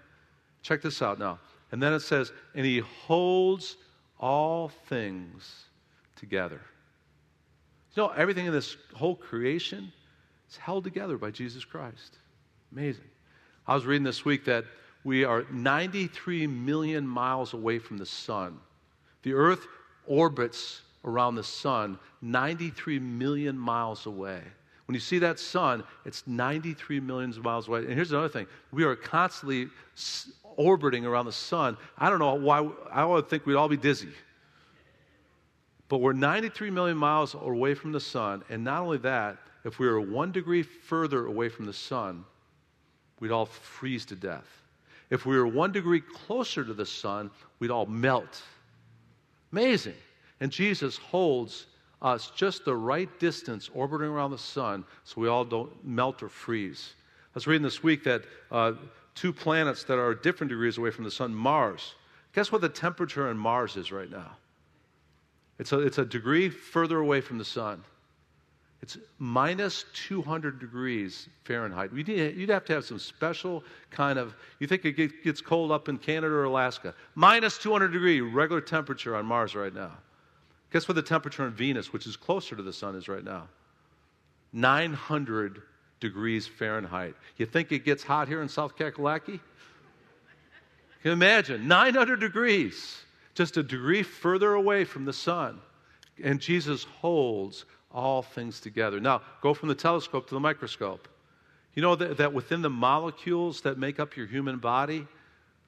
Check 0.63 0.83
this 0.83 1.01
out 1.03 1.19
now. 1.19 1.39
And 1.71 1.83
then 1.83 1.93
it 1.93 2.01
says, 2.01 2.33
and 2.55 2.67
He 2.67 2.81
holds 2.81 3.77
all 4.19 4.69
things 4.69 5.65
together. 6.17 6.61
You 7.95 8.05
know, 8.05 8.09
everything 8.11 8.47
in 8.47 8.53
this 8.53 8.77
whole 8.95 9.17
creation 9.17 9.93
is 10.49 10.57
held 10.57 10.85
together 10.85 11.19
by 11.19 11.31
Jesus 11.31 11.65
Christ. 11.65 12.19
Amazing. 12.73 13.05
I 13.67 13.75
was 13.75 13.85
reading 13.85 14.05
this 14.05 14.25
week 14.25 14.45
that 14.47 14.65
we 15.05 15.25
are 15.25 15.45
93 15.51 16.47
million 16.47 17.07
miles 17.07 17.55
away 17.55 17.79
from 17.79 17.99
the 17.99 18.07
sun. 18.07 18.59
The 19.23 19.35
earth 19.35 19.67
orbits 20.07 20.83
around 21.05 21.35
the 21.35 21.43
sun 21.43 21.99
93 22.21 22.99
million 22.99 23.59
miles 23.59 24.07
away. 24.07 24.41
When 24.87 24.95
you 24.95 25.01
see 25.01 25.19
that 25.21 25.39
sun, 25.39 25.85
it's 26.05 26.27
93 26.27 27.01
millions 27.01 27.37
of 27.37 27.45
miles 27.45 27.69
away. 27.69 27.81
And 27.81 27.93
here's 27.93 28.13
another 28.13 28.29
thing 28.29 28.47
we 28.73 28.85
are 28.85 28.97
constantly 28.97 29.69
orbiting 30.57 31.07
around 31.07 31.27
the 31.27 31.33
sun. 31.33 31.77
I 31.99 32.11
don't 32.11 32.19
know 32.19 32.35
why, 32.35 32.69
I 32.91 33.05
would 33.05 33.29
think 33.29 33.47
we'd 33.47 33.55
all 33.55 33.69
be 33.69 33.77
dizzy. 33.77 34.11
But 35.89 35.99
we're 35.99 36.13
93 36.13 36.71
million 36.71 36.97
miles 36.97 37.35
away 37.35 37.75
from 37.75 37.93
the 37.93 38.01
sun. 38.01 38.43
And 38.49 38.65
not 38.65 38.83
only 38.83 38.99
that, 38.99 39.37
if 39.65 39.79
we 39.79 39.87
were 39.87 40.01
one 40.01 40.33
degree 40.33 40.63
further 40.63 41.27
away 41.27 41.49
from 41.49 41.67
the 41.67 41.73
sun, 41.73 42.25
we'd 43.21 43.31
all 43.31 43.47
freeze 43.47 44.05
to 44.07 44.17
death. 44.17 44.49
If 45.11 45.27
we 45.27 45.37
were 45.37 45.47
one 45.47 45.73
degree 45.73 46.01
closer 46.01 46.65
to 46.65 46.73
the 46.73 46.87
sun, 46.87 47.31
we'd 47.59 47.71
all 47.71 47.87
melt. 47.87 48.43
Amazing. 49.53 49.95
And 50.43 50.51
Jesus 50.51 50.97
holds 50.97 51.67
us 52.03 52.33
just 52.35 52.65
the 52.65 52.75
right 52.75 53.09
distance 53.21 53.71
orbiting 53.73 54.09
around 54.09 54.33
the 54.33 54.39
sun 54.39 54.85
so 55.05 55.21
we 55.21 55.29
all 55.29 55.45
don't 55.45 55.71
melt 55.87 56.21
or 56.21 56.29
freeze. 56.29 56.95
I 57.27 57.31
was 57.35 57.47
reading 57.47 57.63
this 57.63 57.85
week 57.85 58.03
that 58.03 58.23
uh, 58.51 58.73
two 59.15 59.33
planets 59.33 59.85
that 59.85 60.01
are 60.01 60.17
different 60.17 60.49
degrees 60.51 60.79
away 60.79 60.91
from 60.91 61.05
the 61.05 61.13
sun, 61.13 61.33
Mars. 61.33 61.95
Guess 62.33 62.51
what 62.51 62.61
the 62.61 62.69
temperature 62.69 63.29
on 63.29 63.39
Mars 63.39 63.77
is 63.77 63.93
right 63.93 64.11
now? 64.11 64.33
It's 65.61 65.71
a, 65.71 65.79
it's 65.79 65.99
a 65.99 66.05
degree 66.05 66.49
further 66.49 66.99
away 66.99 67.21
from 67.21 67.39
the 67.39 67.45
sun. 67.45 67.85
It's 68.83 68.99
minus 69.21 69.85
200 69.95 70.59
degrees 70.59 71.29
Fahrenheit. 71.45 71.93
You'd 71.93 72.49
have 72.49 72.65
to 72.65 72.73
have 72.73 72.85
some 72.85 72.99
special 72.99 73.63
kind 73.93 74.19
of, 74.19 74.35
you 74.59 74.67
think 74.67 74.85
it 74.85 75.23
gets 75.23 75.41
cold 75.41 75.71
up 75.71 75.89
in 75.89 75.99
Canada 75.99 76.35
or 76.35 76.45
Alaska. 76.45 76.95
Minus 77.15 77.59
200 77.59 77.93
degree 77.93 78.21
regular 78.21 78.61
temperature 78.61 79.15
on 79.15 79.25
Mars 79.25 79.55
right 79.55 79.73
now. 79.73 79.93
Guess 80.73 80.89
what 80.89 80.95
the 80.95 81.03
temperature 81.03 81.43
on 81.43 81.53
Venus, 81.53 81.93
which 81.93 82.07
is 82.07 82.17
closer 82.17 82.57
to 82.57 82.63
the 82.63 82.73
sun, 82.73 82.97
is 82.97 83.09
right 83.09 83.25
now? 83.25 83.49
900 84.53 85.63
degrees 86.01 86.47
Fahrenheit. 86.47 87.15
You 87.37 87.47
think 87.47 87.73
it 87.73 87.85
gets 87.85 88.03
hot 88.03 88.27
here 88.27 88.43
in 88.43 88.49
South 88.49 88.77
Kakalaki? 88.77 89.41
Can 91.03 91.11
you 91.11 91.13
imagine? 91.13 91.69
900 91.69 92.21
degrees, 92.21 92.99
just 93.35 93.57
a 93.57 93.63
degree 93.63 94.03
further 94.03 94.55
away 94.55 94.85
from 94.85 95.05
the 95.05 95.13
sun. 95.13 95.61
And 96.23 96.41
Jesus 96.41 96.85
holds 96.85 97.65
all 97.91 98.23
things 98.23 98.61
together. 98.61 99.01
Now, 99.01 99.23
go 99.43 99.53
from 99.53 99.69
the 99.69 99.75
telescope 99.75 100.29
to 100.29 100.35
the 100.35 100.41
microscope. 100.41 101.09
You 101.75 101.83
know 101.83 101.97
that, 101.97 102.17
that 102.19 102.33
within 102.33 102.63
the 102.63 102.71
molecules 102.71 103.61
that 103.63 103.79
make 103.79 103.99
up 103.99 104.17
your 104.17 104.27
human 104.27 104.59
body, 104.59 105.07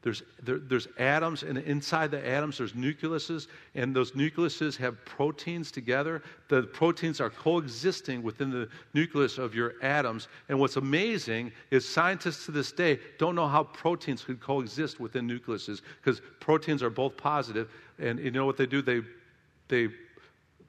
there's, 0.04 0.22
there, 0.42 0.58
there's 0.58 0.86
atoms, 0.98 1.44
and 1.44 1.56
inside 1.56 2.10
the 2.10 2.28
atoms, 2.28 2.58
there's 2.58 2.74
nucleuses, 2.74 3.46
and 3.74 3.96
those 3.96 4.12
nucleuses 4.12 4.76
have 4.76 5.02
proteins 5.06 5.70
together. 5.70 6.22
The 6.48 6.64
proteins 6.64 7.22
are 7.22 7.30
coexisting 7.30 8.22
within 8.22 8.50
the 8.50 8.68
nucleus 8.92 9.38
of 9.38 9.54
your 9.54 9.76
atoms. 9.80 10.28
And 10.50 10.60
what's 10.60 10.76
amazing 10.76 11.52
is 11.70 11.88
scientists 11.88 12.44
to 12.44 12.52
this 12.52 12.70
day 12.70 13.00
don't 13.18 13.34
know 13.34 13.48
how 13.48 13.64
proteins 13.64 14.22
could 14.22 14.40
coexist 14.40 15.00
within 15.00 15.26
nucleuses 15.26 15.80
because 16.02 16.20
proteins 16.38 16.82
are 16.82 16.90
both 16.90 17.16
positive, 17.16 17.70
and 17.98 18.18
you 18.18 18.30
know 18.30 18.44
what 18.44 18.58
they 18.58 18.66
do? 18.66 18.82
They, 18.82 19.00
they 19.68 19.88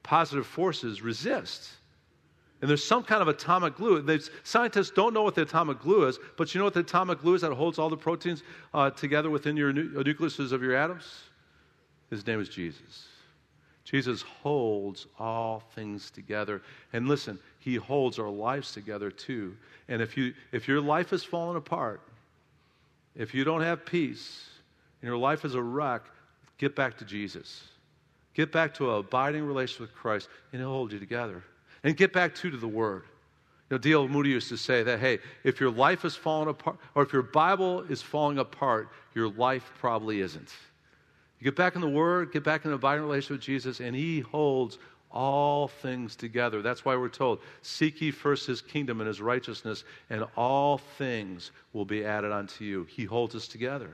positive 0.01 0.47
forces 0.47 1.01
resist. 1.01 1.71
And 2.61 2.69
there's 2.69 2.83
some 2.83 3.03
kind 3.03 3.21
of 3.21 3.27
atomic 3.27 3.75
glue. 3.75 4.19
Scientists 4.43 4.89
don't 4.89 5.13
know 5.13 5.23
what 5.23 5.35
the 5.35 5.41
atomic 5.41 5.79
glue 5.79 6.07
is, 6.07 6.19
but 6.37 6.53
you 6.53 6.59
know 6.59 6.65
what 6.65 6.73
the 6.73 6.79
atomic 6.79 7.19
glue 7.19 7.35
is 7.35 7.41
that 7.41 7.51
holds 7.51 7.77
all 7.77 7.89
the 7.89 7.97
proteins 7.97 8.43
uh, 8.73 8.89
together 8.89 9.29
within 9.29 9.57
your 9.57 9.73
nu- 9.73 9.93
uh, 9.99 10.03
nucleuses 10.03 10.51
of 10.51 10.63
your 10.63 10.75
atoms? 10.75 11.03
His 12.09 12.25
name 12.25 12.39
is 12.39 12.49
Jesus. 12.49 13.07
Jesus 13.83 14.21
holds 14.21 15.05
all 15.19 15.61
things 15.75 16.09
together. 16.09 16.61
And 16.93 17.07
listen, 17.07 17.37
he 17.59 17.75
holds 17.75 18.17
our 18.19 18.29
lives 18.29 18.71
together 18.71 19.11
too. 19.11 19.55
And 19.89 20.01
if, 20.01 20.17
you, 20.17 20.33
if 20.51 20.67
your 20.67 20.81
life 20.81 21.13
is 21.13 21.23
falling 21.23 21.57
apart, 21.57 22.01
if 23.15 23.33
you 23.33 23.43
don't 23.43 23.61
have 23.61 23.85
peace, 23.85 24.49
and 25.01 25.07
your 25.07 25.17
life 25.17 25.45
is 25.45 25.55
a 25.55 25.61
wreck, 25.61 26.01
get 26.57 26.75
back 26.75 26.97
to 26.97 27.05
Jesus. 27.05 27.63
Get 28.33 28.51
back 28.51 28.73
to 28.75 28.91
an 28.91 28.99
abiding 28.99 29.45
relationship 29.45 29.81
with 29.81 29.93
Christ, 29.93 30.29
and 30.51 30.61
he'll 30.61 30.71
hold 30.71 30.91
you 30.91 30.99
together. 30.99 31.43
And 31.85 31.95
get 31.95 32.11
back 32.11 32.33
too 32.33 32.49
to 32.49 32.57
the 32.57 32.67
Word. 32.67 33.03
You 33.69 33.75
know, 33.75 33.77
D.L. 33.77 34.07
Moody 34.07 34.31
used 34.31 34.49
to 34.49 34.57
say 34.57 34.81
that, 34.81 34.99
hey, 34.99 35.19
if 35.43 35.59
your 35.59 35.69
life 35.69 36.03
is 36.03 36.15
falling 36.15 36.49
apart, 36.49 36.77
or 36.95 37.03
if 37.03 37.13
your 37.13 37.21
Bible 37.21 37.81
is 37.81 38.01
falling 38.01 38.39
apart, 38.39 38.89
your 39.13 39.29
life 39.29 39.71
probably 39.79 40.21
isn't. 40.21 40.51
You 41.39 41.43
get 41.43 41.55
back 41.55 41.75
in 41.75 41.81
the 41.81 41.89
Word, 41.89 42.31
get 42.31 42.43
back 42.43 42.65
in 42.65 42.71
an 42.71 42.75
abiding 42.75 43.03
relationship 43.03 43.37
with 43.37 43.41
Jesus, 43.41 43.81
and 43.81 43.95
He 43.95 44.21
holds 44.21 44.79
all 45.11 45.67
things 45.67 46.15
together. 46.15 46.63
That's 46.63 46.83
why 46.85 46.95
we're 46.95 47.07
told, 47.07 47.39
seek 47.61 48.01
ye 48.01 48.09
first 48.09 48.47
His 48.47 48.61
kingdom 48.61 48.99
and 48.99 49.07
His 49.07 49.21
righteousness, 49.21 49.83
and 50.09 50.25
all 50.35 50.79
things 50.97 51.51
will 51.73 51.85
be 51.85 52.03
added 52.03 52.31
unto 52.31 52.65
you. 52.65 52.85
He 52.85 53.05
holds 53.05 53.35
us 53.35 53.47
together. 53.47 53.91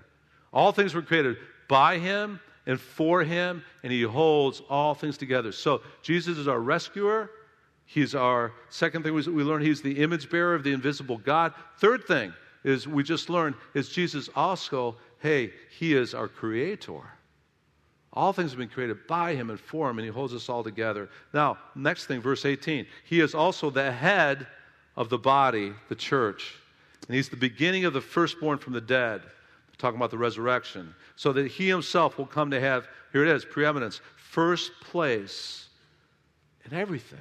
All 0.54 0.72
things 0.72 0.94
were 0.94 1.02
created 1.02 1.36
by 1.68 1.98
Him 1.98 2.40
and 2.68 2.80
for 2.80 3.22
Him, 3.22 3.64
and 3.84 3.92
He 3.92 4.04
holds 4.04 4.62
all 4.70 4.94
things 4.94 5.18
together. 5.18 5.52
So, 5.52 5.82
Jesus 6.04 6.38
is 6.38 6.48
our 6.48 6.60
rescuer. 6.62 7.32
He's 7.94 8.16
our 8.16 8.54
second 8.70 9.04
thing 9.04 9.14
we 9.14 9.22
learned, 9.22 9.66
he's 9.66 9.82
the 9.82 10.02
image 10.02 10.30
bearer 10.30 10.56
of 10.56 10.64
the 10.64 10.72
invisible 10.72 11.18
God. 11.18 11.54
Third 11.80 12.06
thing 12.06 12.34
is 12.64 12.88
we 12.88 13.04
just 13.04 13.30
learned 13.30 13.56
is 13.74 13.90
Jesus 13.90 14.30
also, 14.34 14.96
hey, 15.20 15.52
he 15.78 15.94
is 15.94 16.14
our 16.14 16.30
creator. 16.30 17.02
All 18.14 18.32
things 18.32 18.52
have 18.52 18.60
been 18.60 18.70
created 18.70 19.06
by 19.08 19.36
him 19.36 19.50
and 19.50 19.60
for 19.60 19.90
him, 19.90 20.00
and 20.00 20.06
he 20.06 20.12
holds 20.12 20.34
us 20.34 20.48
all 20.48 20.64
together. 20.64 21.10
Now, 21.34 21.58
next 21.76 22.06
thing, 22.06 22.22
verse 22.22 22.46
18. 22.46 22.88
He 23.04 23.20
is 23.20 23.36
also 23.36 23.70
the 23.70 23.92
head 23.92 24.48
of 24.96 25.10
the 25.10 25.18
body, 25.18 25.74
the 25.90 25.96
church. 25.96 26.56
And 27.10 27.16
he's 27.18 27.28
the 27.28 27.36
beginning 27.36 27.84
of 27.84 27.92
the 27.92 28.00
firstborn 28.00 28.58
from 28.58 28.72
the 28.72 28.80
dead. 28.80 29.22
We're 29.22 29.76
talking 29.78 29.98
about 29.98 30.12
the 30.12 30.18
resurrection. 30.18 30.96
So 31.18 31.34
that 31.34 31.48
he 31.48 31.68
himself 31.68 32.18
will 32.18 32.26
come 32.26 32.52
to 32.52 32.60
have, 32.62 32.88
here 33.12 33.26
it 33.26 33.36
is, 33.36 33.44
preeminence, 33.44 34.00
first 34.16 34.72
place 34.80 35.68
in 36.64 36.74
everything. 36.74 37.20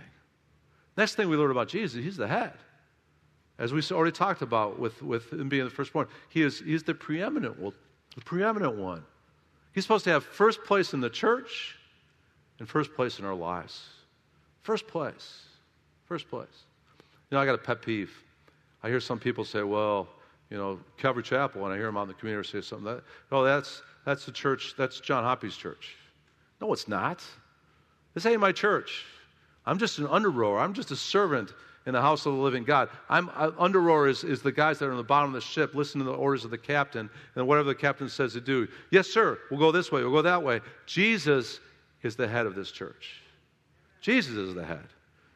Next 0.97 1.15
thing 1.15 1.29
we 1.29 1.37
learn 1.37 1.51
about 1.51 1.69
Jesus, 1.69 2.03
he's 2.03 2.17
the 2.17 2.29
head. 2.29 2.53
As 3.59 3.73
we 3.73 3.83
already 3.93 4.13
talked 4.13 4.43
about 4.43 4.79
with, 4.79 5.03
with 5.03 5.33
him 5.33 5.49
being 5.49 5.65
the 5.65 5.71
firstborn, 5.71 6.09
he 6.31 6.43
is 6.43 6.61
he's 6.61 6.83
the 6.83 6.95
preeminent, 6.95 7.59
well, 7.61 7.75
the 8.15 8.23
preeminent 8.23 8.77
one. 8.77 9.05
He's 9.73 9.85
supposed 9.85 10.05
to 10.05 10.11
have 10.11 10.25
first 10.25 10.65
place 10.65 10.95
in 10.95 11.01
the 11.01 11.11
church 11.11 11.77
and 12.59 12.69
first 12.69 12.95
place 12.95 13.19
in 13.19 13.25
our 13.25 13.35
lives. 13.35 13.87
First 14.63 14.87
place. 14.89 15.43
First 16.07 16.29
place. 16.29 16.65
You 17.31 17.37
know, 17.37 17.43
I 17.43 17.47
got 17.47 17.55
a 17.55 17.59
pet 17.59 17.83
peeve. 17.83 18.11
I 18.83 18.89
hear 18.89 18.99
some 18.99 19.19
people 19.19 19.45
say, 19.45 19.63
well, 19.63 20.09
you 20.49 20.57
know, 20.57 20.81
Calvary 20.97 21.23
Chapel, 21.23 21.65
and 21.65 21.73
I 21.73 21.77
hear 21.77 21.87
them 21.87 21.97
out 21.97 22.03
in 22.03 22.09
the 22.09 22.15
community 22.15 22.49
say 22.49 22.61
something 22.61 22.87
that, 22.87 23.05
oh, 23.31 23.45
that's, 23.45 23.83
that's 24.05 24.27
the 24.27 24.33
church, 24.33 24.75
that's 24.77 25.01
John 25.01 25.23
Hoppy's 25.23 25.57
church. 25.57 25.97
No, 26.61 26.73
it's 26.73 26.89
not. 26.89 27.23
This 28.15 28.27
ain't 28.27 28.41
my 28.41 28.53
church. 28.53 29.05
I'm 29.67 29.79
just 29.79 29.99
an 29.99 30.07
under 30.07 30.31
rower. 30.31 30.59
I'm 30.59 30.75
just 30.75 30.91
a 30.91 30.97
servant 30.97 31.53
in 31.87 31.95
the 31.95 32.01
house 32.01 32.27
of 32.27 32.35
the 32.35 32.39
living 32.41 32.65
God. 32.65 32.89
I'm 33.09 33.31
uh, 33.35 33.53
under 33.59 33.81
rower 33.81 34.09
is, 34.09 34.25
is 34.25 34.43
the 34.43 34.53
guys 34.53 34.79
that 34.79 34.87
are 34.87 34.91
on 34.91 34.97
the 34.97 35.03
bottom 35.03 35.31
of 35.31 35.35
the 35.35 35.47
ship, 35.47 35.75
listening 35.75 36.05
to 36.05 36.13
the 36.13 36.17
orders 36.17 36.45
of 36.45 36.51
the 36.51 36.59
captain 36.59 37.09
and 37.35 37.47
whatever 37.47 37.69
the 37.69 37.75
captain 37.75 38.09
says 38.09 38.33
to 38.35 38.41
do. 38.41 38.69
Yes, 38.91 39.09
sir. 39.09 39.39
We'll 39.51 39.61
go 39.61 39.73
this 39.73 39.91
way. 39.91 40.03
We'll 40.03 40.13
go 40.13 40.23
that 40.23 40.43
way. 40.43 40.61
Jesus 40.87 41.61
is 42.03 42.17
the 42.17 42.29
head 42.29 42.47
of 42.47 42.55
this 42.55 42.71
church. 42.71 43.23
Jesus 44.01 44.35
is 44.35 44.55
the 44.55 44.65
head. 44.65 44.87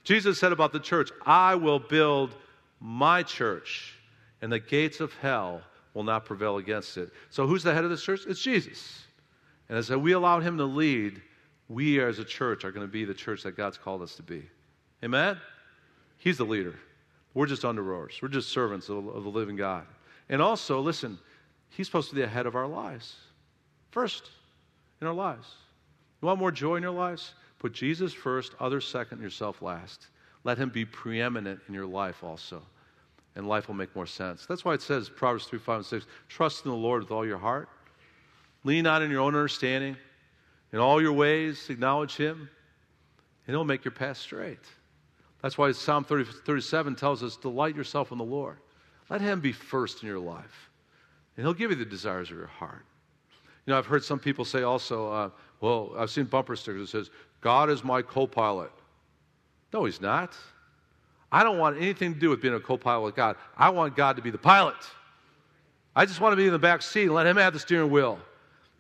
Jesus 0.05 0.39
said 0.39 0.53
about 0.53 0.73
the 0.73 0.81
church, 0.81 1.11
I 1.25 1.55
will 1.55 1.79
build 1.79 2.35
my 2.81 3.23
church, 3.23 3.95
and 4.43 4.53
the 4.53 4.59
gates 4.59 5.01
of 5.01 5.13
hell 5.15 5.63
will 5.95 6.03
not 6.03 6.27
prevail 6.27 6.59
against 6.59 6.97
it. 6.99 7.11
So, 7.31 7.47
who's 7.47 7.63
the 7.63 7.73
head 7.73 7.85
of 7.85 7.91
this 7.91 8.03
church? 8.03 8.21
It's 8.27 8.43
Jesus. 8.43 9.03
And 9.69 9.79
as 9.79 9.91
we 9.91 10.13
allow 10.13 10.41
him 10.41 10.59
to 10.59 10.65
lead, 10.65 11.23
we 11.69 12.01
as 12.01 12.19
a 12.19 12.25
church 12.25 12.65
are 12.65 12.73
going 12.73 12.87
to 12.87 12.93
be 12.93 13.05
the 13.05 13.15
church 13.15 13.43
that 13.43 13.57
God's 13.57 13.79
called 13.79 14.03
us 14.03 14.15
to 14.17 14.23
be. 14.23 14.43
Amen? 15.03 15.39
He's 16.19 16.39
the 16.39 16.45
leader. 16.45 16.75
We're 17.35 17.47
just 17.47 17.65
under 17.65 17.83
rowers. 17.83 18.19
We're 18.23 18.29
just 18.29 18.51
servants 18.51 18.89
of, 18.89 19.05
the 19.05 19.29
living 19.29 19.57
God. 19.57 19.87
And 20.29 20.41
also, 20.41 20.81
listen, 20.81 21.19
He's 21.71 21.87
supposed 21.87 22.09
to 22.11 22.15
be 22.15 22.21
the 22.21 22.29
head 22.29 22.47
of 22.47 22.55
our 22.55 22.69
lives. 22.69 23.17
First 23.91 24.31
in 25.01 25.07
our 25.07 25.15
lives. 25.15 25.49
You 26.23 26.29
want 26.29 26.39
more 26.39 26.53
joy 26.53 26.77
in 26.77 26.83
your 26.83 26.93
lives? 26.93 27.35
Put 27.59 27.73
Jesus 27.73 28.13
first, 28.13 28.53
others 28.61 28.87
second, 28.87 29.21
yourself 29.21 29.61
last. 29.61 30.07
Let 30.45 30.59
Him 30.59 30.69
be 30.69 30.85
preeminent 30.85 31.61
in 31.69 31.75
your 31.75 31.87
life 31.87 32.23
also. 32.23 32.63
And 33.37 33.49
life 33.49 33.67
will 33.67 33.75
make 33.75 33.95
more 33.97 34.07
sense. 34.07 34.47
That's 34.47 34.65
why 34.65 34.75
it 34.75 34.83
says, 34.83 35.09
Proverbs 35.09 35.47
3, 35.47 35.59
5, 35.59 35.77
and 35.77 35.87
6, 35.87 36.07
trust 36.29 36.65
in 36.65 36.71
the 36.71 36.77
Lord 36.77 37.03
with 37.03 37.11
all 37.11 37.27
your 37.27 37.39
heart. 37.39 37.69
Lean 38.63 38.85
not 38.85 39.03
in 39.03 39.11
your 39.11 39.21
own 39.21 39.35
understanding. 39.35 39.97
In 40.75 40.81
all 40.81 41.01
your 41.01 41.13
ways, 41.13 41.71
acknowledge 41.71 42.17
Him, 42.17 42.51
and 43.47 43.55
He'll 43.55 43.63
make 43.63 43.85
your 43.85 43.93
path 43.93 44.17
straight. 44.17 44.59
That's 45.41 45.57
why 45.57 45.71
Psalm 45.71 46.03
30, 46.03 46.25
37 46.45 46.97
tells 46.97 47.23
us, 47.23 47.37
Delight 47.37 47.77
yourself 47.77 48.11
in 48.11 48.19
the 48.19 48.25
Lord. 48.25 48.57
Let 49.09 49.21
Him 49.21 49.39
be 49.39 49.53
first 49.53 50.03
in 50.03 50.09
your 50.09 50.19
life, 50.19 50.71
and 51.37 51.47
He'll 51.47 51.55
give 51.55 51.71
you 51.71 51.77
the 51.77 51.85
desires 51.85 52.29
of 52.33 52.37
your 52.37 52.49
heart. 52.49 52.85
You 53.65 53.71
know, 53.71 53.79
I've 53.79 53.87
heard 53.87 54.03
some 54.03 54.19
people 54.19 54.45
say 54.45 54.65
also, 54.65 55.13
uh, 55.13 55.31
well, 55.61 55.93
I've 55.97 56.11
seen 56.11 56.25
bumper 56.25 56.57
stickers 56.57 56.91
that 56.91 56.99
says, 56.99 57.11
God 57.41 57.71
is 57.71 57.85
my 57.85 58.03
co 58.03 58.27
pilot. 58.27 58.73
No, 59.73 59.85
He's 59.85 60.01
not. 60.01 60.37
I 61.31 61.45
don't 61.45 61.59
want 61.59 61.77
anything 61.77 62.15
to 62.15 62.19
do 62.19 62.31
with 62.31 62.43
being 62.43 62.55
a 62.55 62.61
co 62.61 62.77
pilot 62.77 63.03
with 63.03 63.15
God. 63.15 63.37
I 63.57 63.71
want 63.71 63.95
God 63.95 64.17
to 64.17 64.23
be 64.23 64.31
the 64.31 64.39
pilot. 64.39 64.75
I 65.95 66.05
just 66.05 66.21
want 66.21 66.33
to 66.33 66.37
be 66.37 66.47
in 66.47 66.53
the 66.53 66.59
back 66.59 66.83
seat 66.83 67.05
and 67.05 67.15
let 67.15 67.29
Him 67.29 67.37
have 67.37 67.53
the 67.53 67.61
steering 67.61 67.93
wheel. 67.93 68.19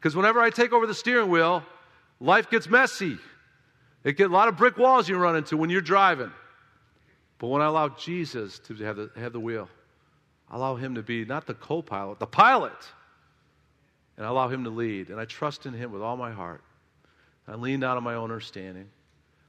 Because 0.00 0.16
whenever 0.16 0.40
I 0.40 0.50
take 0.50 0.72
over 0.72 0.88
the 0.88 0.94
steering 0.94 1.30
wheel, 1.30 1.62
life 2.20 2.50
gets 2.50 2.68
messy. 2.68 3.18
It 4.05 4.16
get 4.16 4.31
a 4.31 4.33
lot 4.33 4.48
of 4.48 4.57
brick 4.57 4.77
walls 4.77 5.09
you 5.09 5.16
run 5.16 5.37
into 5.37 5.57
when 5.57 5.70
you're 5.70 5.81
driving. 5.81 6.31
But 7.38 7.48
when 7.48 7.62
I 7.62 7.66
allow 7.66 7.88
Jesus 7.88 8.59
to 8.61 8.74
have 8.77 8.96
the, 8.96 9.11
have 9.16 9.33
the 9.33 9.40
wheel, 9.40 9.68
I 10.50 10.57
allow 10.57 10.77
him 10.77 10.94
to 10.96 11.03
be 11.03 11.24
not 11.24 11.46
the 11.46 11.55
co 11.55 11.83
pilot, 11.83 12.18
the 12.18 12.27
pilot. 12.27 12.72
And 14.16 14.24
I 14.24 14.29
allow 14.29 14.48
him 14.48 14.64
to 14.64 14.70
lead. 14.70 15.09
And 15.09 15.18
I 15.18 15.24
trust 15.24 15.66
in 15.66 15.72
him 15.72 15.90
with 15.90 16.03
all 16.03 16.16
my 16.16 16.31
heart. 16.31 16.62
I 17.48 17.57
lean 17.57 17.83
out 17.83 17.96
on 17.96 18.05
my 18.05 18.14
own 18.14 18.31
understanding. 18.31 18.88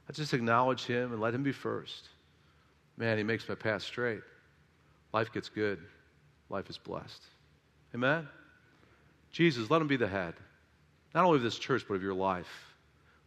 I 0.08 0.12
just 0.12 0.34
acknowledge 0.34 0.84
him 0.84 1.12
and 1.12 1.20
let 1.20 1.34
him 1.34 1.42
be 1.42 1.52
first. 1.52 2.08
Man, 2.96 3.18
he 3.18 3.24
makes 3.24 3.48
my 3.48 3.54
path 3.54 3.82
straight. 3.82 4.22
Life 5.12 5.32
gets 5.32 5.48
good. 5.48 5.78
Life 6.48 6.68
is 6.70 6.78
blessed. 6.78 7.22
Amen? 7.94 8.28
Jesus, 9.32 9.70
let 9.70 9.80
him 9.80 9.88
be 9.88 9.96
the 9.96 10.08
head, 10.08 10.34
not 11.16 11.24
only 11.24 11.38
of 11.38 11.42
this 11.42 11.58
church, 11.58 11.82
but 11.88 11.94
of 11.94 12.02
your 12.02 12.14
life. 12.14 12.74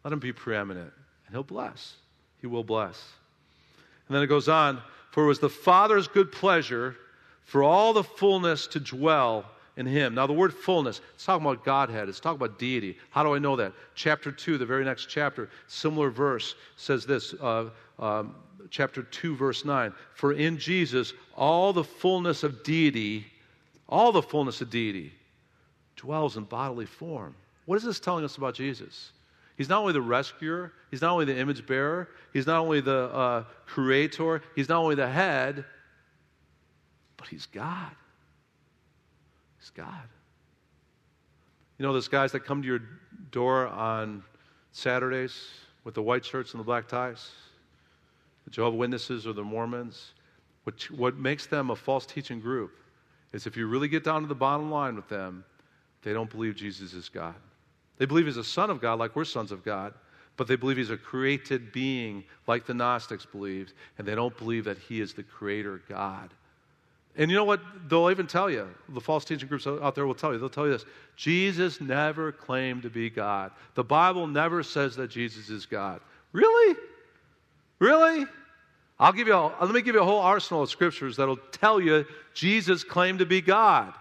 Let 0.03 0.13
him 0.13 0.19
be 0.19 0.31
preeminent, 0.31 0.93
and 1.25 1.35
he'll 1.35 1.41
bless. 1.41 1.95
He 2.39 2.45
will 2.45 2.63
bless. 2.63 3.03
And 4.07 4.15
then 4.15 4.23
it 4.23 4.27
goes 4.27 4.47
on 4.47 4.79
For 5.09 5.23
it 5.23 5.27
was 5.27 5.39
the 5.39 5.49
Father's 5.49 6.07
good 6.07 6.31
pleasure 6.31 6.95
for 7.45 7.63
all 7.63 7.93
the 7.93 8.03
fullness 8.03 8.67
to 8.67 8.79
dwell 8.79 9.43
in 9.75 9.87
him. 9.87 10.13
Now, 10.13 10.27
the 10.27 10.33
word 10.33 10.53
fullness, 10.53 11.01
it's 11.15 11.25
talking 11.25 11.43
about 11.43 11.65
Godhead, 11.65 12.07
it's 12.09 12.19
talking 12.19 12.35
about 12.35 12.59
deity. 12.59 12.95
How 13.09 13.23
do 13.23 13.33
I 13.33 13.39
know 13.39 13.55
that? 13.55 13.73
Chapter 13.95 14.31
2, 14.31 14.59
the 14.59 14.67
very 14.67 14.85
next 14.85 15.07
chapter, 15.07 15.49
similar 15.65 16.11
verse 16.11 16.53
says 16.77 17.07
this. 17.07 17.33
Uh, 17.33 17.69
um, 17.97 18.35
chapter 18.69 19.01
2, 19.01 19.35
verse 19.35 19.65
9. 19.65 19.91
For 20.13 20.33
in 20.33 20.59
Jesus, 20.59 21.13
all 21.35 21.73
the 21.73 21.83
fullness 21.83 22.43
of 22.43 22.61
deity, 22.61 23.25
all 23.87 24.11
the 24.11 24.21
fullness 24.21 24.61
of 24.61 24.69
deity 24.69 25.11
dwells 25.95 26.37
in 26.37 26.43
bodily 26.43 26.85
form. 26.85 27.33
What 27.69 27.75
is 27.75 27.83
this 27.83 27.99
telling 27.99 28.25
us 28.25 28.35
about 28.35 28.55
Jesus? 28.55 29.11
He's 29.55 29.69
not 29.69 29.81
only 29.81 29.93
the 29.93 30.01
rescuer, 30.01 30.73
he's 30.89 31.03
not 31.03 31.11
only 31.11 31.25
the 31.25 31.37
image 31.37 31.67
bearer, 31.67 32.09
he's 32.33 32.47
not 32.47 32.61
only 32.61 32.81
the 32.81 33.13
uh, 33.13 33.43
creator, 33.67 34.41
he's 34.55 34.67
not 34.67 34.79
only 34.79 34.95
the 34.95 35.07
head, 35.07 35.63
but 37.15 37.27
he's 37.27 37.45
God. 37.45 37.91
He's 39.59 39.69
God. 39.69 40.01
You 41.77 41.85
know, 41.85 41.93
those 41.93 42.07
guys 42.07 42.31
that 42.31 42.39
come 42.39 42.63
to 42.63 42.67
your 42.67 42.81
door 43.29 43.67
on 43.67 44.23
Saturdays 44.71 45.49
with 45.83 45.93
the 45.93 46.01
white 46.01 46.25
shirts 46.25 46.53
and 46.53 46.59
the 46.59 46.65
black 46.65 46.87
ties, 46.87 47.29
the 48.45 48.49
Jehovah 48.49 48.77
Witnesses 48.77 49.27
or 49.27 49.33
the 49.33 49.43
Mormons, 49.43 50.13
what, 50.63 50.89
what 50.89 51.17
makes 51.17 51.45
them 51.45 51.69
a 51.69 51.75
false 51.75 52.07
teaching 52.07 52.39
group 52.39 52.71
is 53.31 53.45
if 53.45 53.55
you 53.55 53.67
really 53.67 53.89
get 53.89 54.03
down 54.03 54.23
to 54.23 54.27
the 54.27 54.33
bottom 54.33 54.71
line 54.71 54.95
with 54.95 55.07
them, 55.07 55.45
they 56.01 56.13
don't 56.13 56.31
believe 56.31 56.55
Jesus 56.55 56.93
is 56.93 57.09
God. 57.09 57.35
They 57.99 58.05
believe 58.05 58.25
he's 58.25 58.37
a 58.37 58.43
son 58.43 58.71
of 58.71 58.81
God, 58.81 58.97
like 58.97 59.15
we're 59.15 59.25
sons 59.25 59.51
of 59.51 59.63
God, 59.63 59.93
but 60.37 60.47
they 60.47 60.55
believe 60.55 60.77
he's 60.77 60.89
a 60.89 60.97
created 60.97 61.71
being, 61.71 62.23
like 62.47 62.65
the 62.65 62.73
Gnostics 62.73 63.25
believed, 63.25 63.73
and 63.97 64.07
they 64.07 64.15
don't 64.15 64.35
believe 64.37 64.65
that 64.65 64.79
he 64.79 65.01
is 65.01 65.13
the 65.13 65.21
creator 65.21 65.81
God. 65.87 66.33
And 67.17 67.29
you 67.29 67.35
know 67.35 67.43
what? 67.43 67.59
They'll 67.89 68.09
even 68.09 68.27
tell 68.27 68.49
you, 68.49 68.67
the 68.87 69.01
false 69.01 69.25
teaching 69.25 69.49
groups 69.49 69.67
out 69.67 69.93
there 69.93 70.07
will 70.07 70.15
tell 70.15 70.31
you, 70.31 70.39
they'll 70.39 70.49
tell 70.49 70.65
you 70.65 70.71
this 70.71 70.85
Jesus 71.17 71.81
never 71.81 72.31
claimed 72.31 72.83
to 72.83 72.89
be 72.89 73.09
God. 73.09 73.51
The 73.75 73.83
Bible 73.83 74.25
never 74.25 74.63
says 74.63 74.95
that 74.95 75.09
Jesus 75.09 75.49
is 75.49 75.65
God. 75.65 75.99
Really? 76.31 76.77
Really? 77.79 78.25
I'll 78.97 79.13
give 79.13 79.27
you 79.27 79.33
a, 79.33 79.53
let 79.61 79.71
me 79.71 79.81
give 79.81 79.95
you 79.95 80.01
a 80.01 80.05
whole 80.05 80.19
arsenal 80.19 80.63
of 80.63 80.69
scriptures 80.69 81.17
that'll 81.17 81.37
tell 81.51 81.81
you 81.81 82.05
Jesus 82.33 82.83
claimed 82.85 83.19
to 83.19 83.25
be 83.25 83.41
God. 83.41 83.93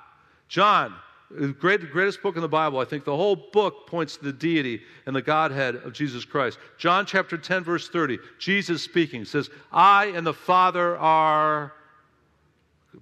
John 0.49 0.95
the 1.31 1.49
great, 1.49 1.91
greatest 1.91 2.23
book 2.23 2.37
in 2.37 2.43
the 2.43 2.49
Bible. 2.49 2.79
I 2.79 2.85
think 2.85 3.05
the 3.05 3.17
whole 3.17 3.37
book 3.37 3.87
points 3.87 4.17
to 4.17 4.25
the 4.25 4.33
deity 4.33 4.83
and 5.07 5.15
the 5.15 5.23
Godhead 5.23 5.77
of 5.77 5.93
Jesus 5.93 6.25
Christ. 6.25 6.59
John 6.79 7.05
chapter 7.05 7.37
10, 7.37 7.65
verse 7.65 7.89
30, 7.89 8.19
Jesus 8.39 8.83
speaking 8.83 9.25
says, 9.25 9.51
I 9.71 10.07
and 10.07 10.27
the 10.27 10.35
Father 10.35 10.97
are. 10.97 11.73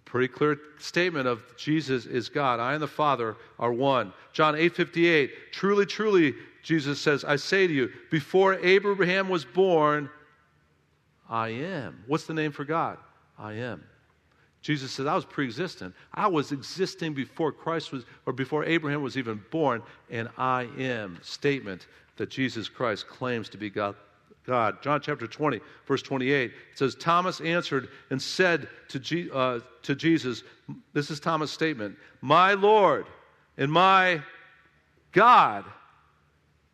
Pretty 0.04 0.28
clear 0.28 0.58
statement 0.78 1.26
of 1.26 1.42
Jesus 1.56 2.06
is 2.06 2.28
God. 2.28 2.60
I 2.60 2.74
and 2.74 2.82
the 2.82 2.88
Father 2.88 3.36
are 3.58 3.72
one. 3.72 4.12
John 4.32 4.54
8 4.54 4.74
58, 4.74 5.52
truly, 5.52 5.86
truly, 5.86 6.34
Jesus 6.62 7.00
says, 7.00 7.24
I 7.24 7.36
say 7.36 7.66
to 7.66 7.72
you, 7.72 7.90
before 8.10 8.54
Abraham 8.54 9.28
was 9.28 9.44
born, 9.44 10.10
I 11.28 11.48
am. 11.48 12.02
What's 12.06 12.26
the 12.26 12.34
name 12.34 12.52
for 12.52 12.64
God? 12.64 12.98
I 13.38 13.54
am. 13.54 13.84
Jesus 14.66 14.90
said, 14.90 15.06
I 15.06 15.14
was 15.14 15.24
pre 15.24 15.44
existent. 15.44 15.94
I 16.12 16.26
was 16.26 16.50
existing 16.50 17.14
before 17.14 17.52
Christ 17.52 17.92
was, 17.92 18.04
or 18.26 18.32
before 18.32 18.64
Abraham 18.64 19.00
was 19.00 19.16
even 19.16 19.40
born, 19.52 19.80
and 20.10 20.28
I 20.36 20.68
am. 20.76 21.20
Statement 21.22 21.86
that 22.16 22.30
Jesus 22.30 22.68
Christ 22.68 23.06
claims 23.06 23.48
to 23.50 23.58
be 23.58 23.70
God. 23.70 23.94
God. 24.44 24.82
John 24.82 25.00
chapter 25.00 25.28
20, 25.28 25.60
verse 25.86 26.02
28, 26.02 26.50
it 26.50 26.52
says, 26.74 26.96
Thomas 26.96 27.40
answered 27.40 27.90
and 28.10 28.20
said 28.20 28.68
to, 28.88 28.98
G, 28.98 29.30
uh, 29.32 29.60
to 29.82 29.94
Jesus, 29.94 30.42
This 30.92 31.12
is 31.12 31.20
Thomas' 31.20 31.52
statement, 31.52 31.96
My 32.20 32.54
Lord 32.54 33.06
and 33.56 33.70
my 33.70 34.20
God. 35.12 35.64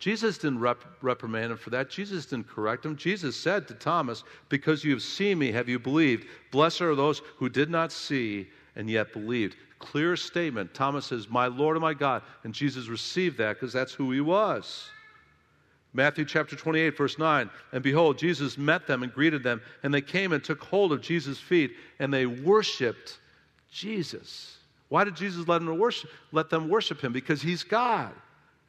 Jesus 0.02 0.36
didn't 0.36 0.58
rep- 0.58 0.82
reprimand 1.00 1.52
him 1.52 1.56
for 1.56 1.70
that. 1.70 1.88
Jesus 1.88 2.26
didn't 2.26 2.48
correct 2.48 2.84
him. 2.84 2.96
Jesus 2.96 3.36
said 3.36 3.68
to 3.68 3.74
Thomas, 3.74 4.24
Because 4.48 4.82
you 4.82 4.90
have 4.90 5.02
seen 5.02 5.38
me, 5.38 5.52
have 5.52 5.68
you 5.68 5.78
believed? 5.78 6.26
Blessed 6.50 6.80
are 6.80 6.96
those 6.96 7.22
who 7.36 7.48
did 7.48 7.70
not 7.70 7.92
see 7.92 8.48
and 8.74 8.90
yet 8.90 9.12
believed. 9.12 9.54
Clear 9.78 10.16
statement. 10.16 10.74
Thomas 10.74 11.06
says, 11.06 11.28
My 11.28 11.46
Lord 11.46 11.76
and 11.76 11.82
my 11.82 11.94
God. 11.94 12.22
And 12.42 12.52
Jesus 12.52 12.88
received 12.88 13.38
that 13.38 13.52
because 13.52 13.72
that's 13.72 13.92
who 13.94 14.10
he 14.10 14.20
was. 14.20 14.90
Matthew 15.92 16.24
chapter 16.24 16.56
28, 16.56 16.96
verse 16.96 17.16
9. 17.16 17.48
And 17.70 17.82
behold, 17.84 18.18
Jesus 18.18 18.58
met 18.58 18.88
them 18.88 19.04
and 19.04 19.14
greeted 19.14 19.44
them, 19.44 19.62
and 19.84 19.94
they 19.94 20.00
came 20.00 20.32
and 20.32 20.42
took 20.42 20.64
hold 20.64 20.92
of 20.92 21.00
Jesus' 21.00 21.38
feet, 21.38 21.76
and 22.00 22.12
they 22.12 22.26
worshiped 22.26 23.20
Jesus. 23.70 24.56
Why 24.88 25.04
did 25.04 25.14
Jesus 25.14 25.46
let 25.46 25.60
them 25.60 25.78
worship, 25.78 26.10
let 26.32 26.50
them 26.50 26.68
worship 26.68 27.00
him? 27.00 27.12
Because 27.12 27.40
he's 27.40 27.62
God. 27.62 28.12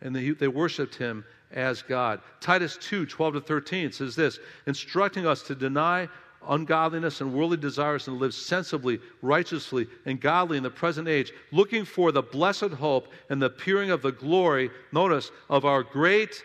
And 0.03 0.15
they, 0.15 0.29
they 0.31 0.47
worshiped 0.47 0.93
him 0.93 1.25
as 1.51 1.81
God. 1.81 2.21
Titus 2.39 2.77
2, 2.81 3.05
12 3.05 3.33
to 3.35 3.41
13 3.41 3.91
says 3.91 4.15
this 4.15 4.39
instructing 4.67 5.25
us 5.25 5.41
to 5.43 5.55
deny 5.55 6.07
ungodliness 6.47 7.21
and 7.21 7.33
worldly 7.33 7.57
desires 7.57 8.07
and 8.07 8.17
live 8.17 8.33
sensibly, 8.33 8.99
righteously, 9.21 9.87
and 10.05 10.19
godly 10.19 10.57
in 10.57 10.63
the 10.63 10.69
present 10.69 11.07
age, 11.07 11.31
looking 11.51 11.85
for 11.85 12.11
the 12.11 12.21
blessed 12.21 12.71
hope 12.71 13.07
and 13.29 13.41
the 13.41 13.45
appearing 13.47 13.91
of 13.91 14.01
the 14.01 14.11
glory, 14.11 14.69
notice, 14.91 15.31
of 15.49 15.65
our 15.65 15.83
great 15.83 16.43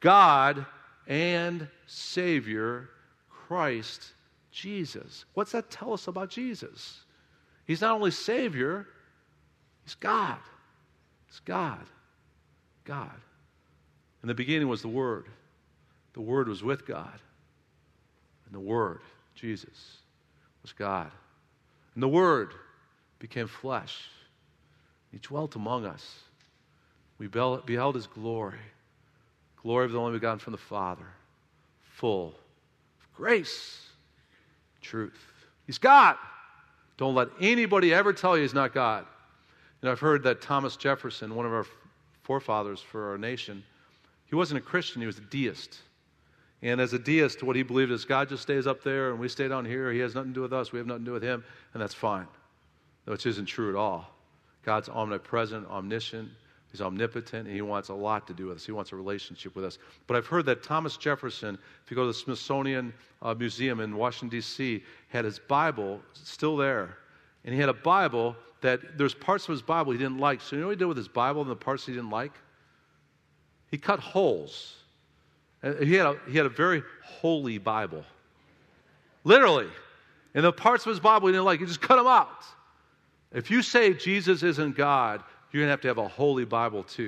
God 0.00 0.64
and 1.06 1.68
Savior, 1.86 2.88
Christ 3.28 4.12
Jesus. 4.50 5.24
What's 5.34 5.52
that 5.52 5.70
tell 5.70 5.92
us 5.92 6.08
about 6.08 6.30
Jesus? 6.30 7.00
He's 7.66 7.80
not 7.80 7.94
only 7.94 8.10
Savior, 8.10 8.86
He's 9.84 9.94
God. 9.94 10.38
He's 11.26 11.40
God. 11.40 11.84
God. 12.84 13.10
In 14.22 14.28
the 14.28 14.34
beginning 14.34 14.68
was 14.68 14.82
the 14.82 14.88
Word. 14.88 15.26
The 16.14 16.20
Word 16.20 16.48
was 16.48 16.62
with 16.62 16.86
God. 16.86 17.18
And 18.46 18.54
the 18.54 18.60
Word, 18.60 19.00
Jesus, 19.34 19.98
was 20.62 20.72
God. 20.72 21.10
And 21.94 22.02
the 22.02 22.08
Word 22.08 22.54
became 23.18 23.46
flesh. 23.46 24.08
He 25.10 25.18
dwelt 25.18 25.56
among 25.56 25.86
us. 25.86 26.20
We 27.18 27.28
beheld 27.28 27.94
His 27.94 28.06
glory 28.06 28.58
glory 29.62 29.86
of 29.86 29.92
the 29.92 29.98
only 29.98 30.12
begotten 30.12 30.38
from 30.38 30.52
the 30.52 30.58
Father, 30.58 31.06
full 31.80 32.28
of 33.00 33.12
grace, 33.14 33.86
truth. 34.80 35.18
He's 35.66 35.78
God. 35.78 36.16
Don't 36.96 37.14
let 37.14 37.28
anybody 37.40 37.94
ever 37.94 38.12
tell 38.12 38.36
you 38.36 38.42
he's 38.42 38.54
not 38.54 38.74
God. 38.74 39.06
And 39.80 39.90
I've 39.90 40.00
heard 40.00 40.22
that 40.24 40.40
Thomas 40.40 40.76
Jefferson, 40.76 41.34
one 41.34 41.46
of 41.46 41.52
our 41.52 41.66
forefathers 42.22 42.80
for 42.80 43.10
our 43.10 43.18
nation, 43.18 43.62
he 44.26 44.34
wasn't 44.34 44.58
a 44.58 44.62
Christian, 44.62 45.00
he 45.00 45.06
was 45.06 45.18
a 45.18 45.22
deist. 45.22 45.78
And 46.62 46.80
as 46.80 46.92
a 46.92 46.98
deist, 46.98 47.42
what 47.42 47.56
he 47.56 47.62
believed 47.62 47.90
is 47.90 48.04
God 48.04 48.28
just 48.28 48.42
stays 48.42 48.66
up 48.66 48.82
there 48.82 49.10
and 49.10 49.18
we 49.18 49.28
stay 49.28 49.48
down 49.48 49.64
here. 49.64 49.92
He 49.92 49.98
has 49.98 50.14
nothing 50.14 50.30
to 50.30 50.34
do 50.34 50.42
with 50.42 50.52
us, 50.52 50.72
we 50.72 50.78
have 50.78 50.86
nothing 50.86 51.04
to 51.04 51.08
do 51.10 51.12
with 51.12 51.22
him, 51.22 51.44
and 51.74 51.82
that's 51.82 51.94
fine. 51.94 52.26
Which 53.04 53.26
isn't 53.26 53.46
true 53.46 53.68
at 53.68 53.74
all. 53.74 54.08
God's 54.64 54.88
omnipresent, 54.88 55.68
omniscient, 55.68 56.28
He's 56.72 56.80
omnipotent 56.80 57.46
and 57.46 57.54
he 57.54 57.60
wants 57.60 57.90
a 57.90 57.94
lot 57.94 58.26
to 58.28 58.34
do 58.34 58.46
with 58.46 58.56
us. 58.56 58.66
He 58.66 58.72
wants 58.72 58.92
a 58.92 58.96
relationship 58.96 59.54
with 59.54 59.64
us. 59.66 59.78
But 60.06 60.16
I've 60.16 60.26
heard 60.26 60.46
that 60.46 60.62
Thomas 60.62 60.96
Jefferson, 60.96 61.58
if 61.84 61.90
you 61.90 61.94
go 61.94 62.04
to 62.04 62.08
the 62.08 62.14
Smithsonian 62.14 62.94
uh, 63.20 63.34
Museum 63.34 63.80
in 63.80 63.94
Washington, 63.94 64.30
D.C., 64.30 64.82
had 65.08 65.26
his 65.26 65.38
Bible 65.38 66.00
still 66.14 66.56
there. 66.56 66.96
And 67.44 67.54
he 67.54 67.60
had 67.60 67.68
a 67.68 67.74
Bible 67.74 68.34
that 68.62 68.96
there's 68.96 69.14
parts 69.14 69.44
of 69.44 69.50
his 69.50 69.62
Bible 69.62 69.92
he 69.92 69.98
didn't 69.98 70.18
like. 70.18 70.40
So 70.40 70.56
you 70.56 70.62
know 70.62 70.68
what 70.68 70.76
he 70.76 70.78
did 70.78 70.86
with 70.86 70.96
his 70.96 71.08
Bible 71.08 71.42
and 71.42 71.50
the 71.50 71.56
parts 71.56 71.86
he 71.86 71.92
didn't 71.92 72.10
like? 72.10 72.32
He 73.70 73.78
cut 73.78 74.00
holes. 74.00 74.76
He 75.80 75.94
had 75.94 76.06
a, 76.06 76.16
he 76.28 76.36
had 76.36 76.46
a 76.46 76.50
very 76.50 76.82
holy 77.04 77.58
Bible. 77.58 78.04
Literally. 79.24 79.68
And 80.34 80.44
the 80.44 80.52
parts 80.52 80.86
of 80.86 80.90
his 80.90 81.00
Bible 81.00 81.28
he 81.28 81.32
didn't 81.32 81.44
like, 81.44 81.60
he 81.60 81.66
just 81.66 81.80
cut 81.80 81.96
them 81.96 82.06
out. 82.06 82.44
If 83.32 83.50
you 83.50 83.62
say 83.62 83.94
Jesus 83.94 84.42
isn't 84.42 84.76
God, 84.76 85.22
you're 85.50 85.60
going 85.60 85.68
to 85.68 85.72
have 85.72 85.80
to 85.82 85.88
have 85.88 85.98
a 85.98 86.08
holy 86.08 86.44
Bible 86.44 86.82
too. 86.82 87.02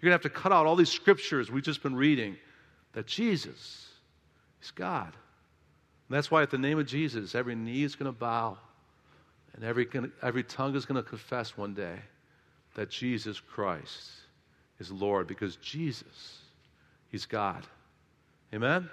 You're 0.00 0.10
going 0.10 0.18
to 0.18 0.24
have 0.24 0.32
to 0.32 0.40
cut 0.40 0.52
out 0.52 0.66
all 0.66 0.76
these 0.76 0.90
scriptures 0.90 1.50
we've 1.50 1.62
just 1.62 1.82
been 1.82 1.96
reading 1.96 2.36
that 2.92 3.06
Jesus 3.06 3.88
is 4.62 4.70
God. 4.70 5.12
And 6.08 6.16
that's 6.16 6.30
why 6.30 6.42
at 6.42 6.50
the 6.50 6.58
name 6.58 6.78
of 6.78 6.86
Jesus, 6.86 7.34
every 7.34 7.54
knee 7.54 7.82
is 7.82 7.96
going 7.96 8.12
to 8.12 8.18
bow 8.18 8.58
and 9.56 9.64
every, 9.64 9.88
every 10.22 10.44
tongue 10.44 10.76
is 10.76 10.84
going 10.84 11.02
to 11.02 11.08
confess 11.08 11.56
one 11.56 11.74
day 11.74 11.96
that 12.74 12.90
Jesus 12.90 13.40
Christ 13.40 14.12
is 14.78 14.92
Lord 14.92 15.26
because 15.26 15.56
Jesus, 15.56 16.38
He's 17.08 17.26
God. 17.26 17.66
Amen? 18.54 18.88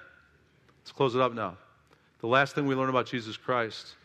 Let's 0.79 0.91
close 0.91 1.15
it 1.15 1.21
up 1.21 1.33
now. 1.33 1.57
The 2.21 2.27
last 2.27 2.55
thing 2.55 2.65
we 2.65 2.75
learn 2.75 2.89
about 2.89 3.05
Jesus 3.05 3.37
Christ 3.37 3.95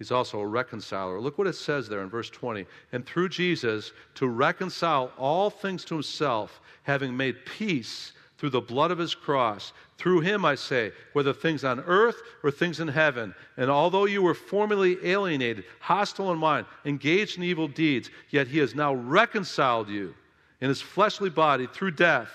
He's 0.00 0.10
also 0.10 0.40
a 0.40 0.46
reconciler. 0.46 1.20
Look 1.20 1.36
what 1.36 1.46
it 1.46 1.52
says 1.52 1.86
there 1.86 2.00
in 2.00 2.08
verse 2.08 2.30
20. 2.30 2.64
And 2.92 3.04
through 3.04 3.28
Jesus, 3.28 3.92
to 4.14 4.28
reconcile 4.28 5.12
all 5.18 5.50
things 5.50 5.84
to 5.84 5.94
himself, 5.94 6.62
having 6.84 7.14
made 7.14 7.44
peace 7.44 8.14
through 8.40 8.50
the 8.50 8.60
blood 8.60 8.90
of 8.90 8.96
his 8.96 9.14
cross. 9.14 9.74
Through 9.98 10.20
him, 10.20 10.46
I 10.46 10.54
say, 10.54 10.92
whether 11.12 11.32
things 11.32 11.62
on 11.62 11.80
earth 11.80 12.16
or 12.42 12.50
things 12.50 12.80
in 12.80 12.88
heaven. 12.88 13.34
And 13.58 13.70
although 13.70 14.06
you 14.06 14.22
were 14.22 14.32
formerly 14.34 14.96
alienated, 15.04 15.64
hostile 15.78 16.32
in 16.32 16.38
mind, 16.38 16.66
engaged 16.86 17.36
in 17.36 17.44
evil 17.44 17.68
deeds, 17.68 18.08
yet 18.30 18.48
he 18.48 18.58
has 18.58 18.74
now 18.74 18.94
reconciled 18.94 19.90
you 19.90 20.14
in 20.62 20.68
his 20.68 20.80
fleshly 20.80 21.28
body 21.28 21.66
through 21.66 21.90
death 21.90 22.30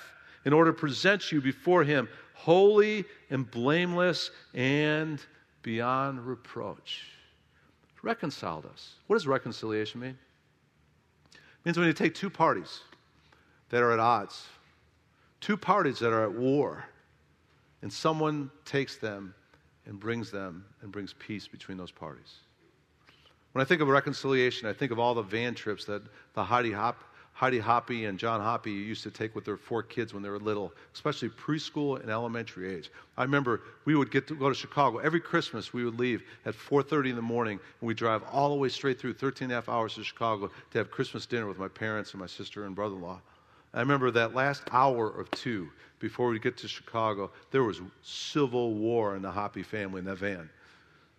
in 0.46 0.54
order 0.54 0.72
to 0.72 0.78
present 0.78 1.32
you 1.32 1.42
before 1.42 1.84
him 1.84 2.08
holy 2.36 3.04
and 3.32 3.50
blameless 3.50 4.30
and 4.54 5.20
beyond 5.64 6.24
reproach 6.26 7.08
reconciled 8.06 8.68
us. 8.68 8.94
What 9.08 9.16
does 9.16 9.26
reconciliation 9.26 10.00
mean? 10.00 10.18
It 11.34 11.66
means 11.66 11.78
when 11.78 11.88
you 11.88 11.94
take 11.94 12.14
two 12.14 12.30
parties 12.30 12.82
that 13.70 13.82
are 13.82 13.92
at 13.92 14.00
odds, 14.00 14.46
two 15.46 15.56
parties 15.56 16.00
that 16.00 16.12
are 16.12 16.24
at 16.24 16.34
war, 16.34 16.84
and 17.84 17.94
someone 17.94 18.50
takes 18.66 18.98
them 18.98 19.36
and 19.86 20.00
brings 20.00 20.32
them 20.32 20.66
and 20.82 20.92
brings 20.92 21.14
peace 21.20 21.48
between 21.48 21.78
those 21.78 21.92
parties. 21.92 22.38
When 23.52 23.62
I 23.62 23.66
think 23.66 23.80
of 23.80 23.88
reconciliation, 23.88 24.68
I 24.68 24.74
think 24.74 24.92
of 24.92 24.98
all 24.98 25.14
the 25.14 25.22
van 25.22 25.54
trips 25.54 25.86
that 25.86 26.02
the 26.34 26.44
Heidi 26.44 26.72
Hop 26.72 26.98
Heidi 27.34 27.60
Hoppy 27.60 28.06
and 28.06 28.18
John 28.18 28.40
Hoppy 28.40 28.72
used 28.72 29.04
to 29.04 29.12
take 29.12 29.36
with 29.36 29.44
their 29.44 29.58
four 29.58 29.84
kids 29.84 30.14
when 30.14 30.24
they 30.24 30.30
were 30.30 30.40
little, 30.40 30.72
especially 30.94 31.28
preschool 31.28 32.00
and 32.00 32.10
elementary 32.10 32.74
age. 32.74 32.90
I 33.18 33.24
remember 33.24 33.62
we 33.84 33.94
would 33.94 34.10
get 34.10 34.26
to 34.30 34.36
go 34.36 34.48
to 34.48 34.56
Chicago. 34.56 35.00
Every 35.00 35.20
Christmas 35.20 35.74
we 35.74 35.84
would 35.84 36.00
leave 36.00 36.24
at 36.46 36.56
4.30 36.56 37.10
in 37.10 37.16
the 37.18 37.22
morning 37.22 37.60
and 37.82 37.88
we'd 37.88 37.98
drive 37.98 38.24
all 38.32 38.50
the 38.50 38.56
way 38.56 38.70
straight 38.70 39.02
through 39.02 39.16
13 39.16 39.48
and 39.48 39.52
a 39.52 39.56
half 39.56 39.68
hours 39.68 39.96
to 39.96 40.04
Chicago 40.06 40.50
to 40.72 40.78
have 40.78 40.90
Christmas 40.90 41.26
dinner 41.26 41.46
with 41.46 41.60
my 41.60 41.68
parents 41.68 42.14
and 42.14 42.22
my 42.22 42.28
sister 42.28 42.64
and 42.64 42.74
brother-in-law. 42.74 43.20
I 43.76 43.80
remember 43.80 44.10
that 44.12 44.34
last 44.34 44.64
hour 44.72 45.10
or 45.10 45.26
two 45.26 45.70
before 46.00 46.30
we 46.30 46.40
get 46.40 46.58
to 46.58 46.68
Chicago, 46.68 47.30
there 47.52 47.64
was 47.64 47.82
civil 48.02 48.74
war 48.74 49.16
in 49.16 49.22
the 49.22 49.30
Hoppy 49.30 49.64
family 49.64 50.00
in 50.00 50.06
that 50.06 50.18
van. 50.18 50.50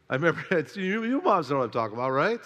I 0.08 0.14
remember, 0.14 0.42
you, 0.74 1.04
you 1.04 1.20
moms 1.20 1.50
know 1.50 1.58
what 1.58 1.64
I'm 1.64 1.70
talking 1.70 1.96
about, 1.96 2.10
right? 2.10 2.40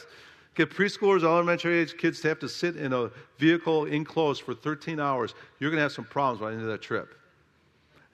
Get 0.56 0.70
preschoolers, 0.70 1.22
elementary 1.22 1.78
age 1.78 1.96
kids 1.96 2.20
to 2.22 2.28
have 2.28 2.40
to 2.40 2.48
sit 2.48 2.76
in 2.76 2.92
a 2.92 3.10
vehicle 3.38 3.84
enclosed 3.84 4.42
for 4.42 4.52
13 4.52 4.98
hours. 4.98 5.34
You're 5.60 5.70
going 5.70 5.78
to 5.78 5.82
have 5.82 5.92
some 5.92 6.04
problems 6.04 6.40
by 6.40 6.50
the 6.50 6.56
end 6.56 6.62
of 6.62 6.68
that 6.68 6.82
trip. 6.82 7.14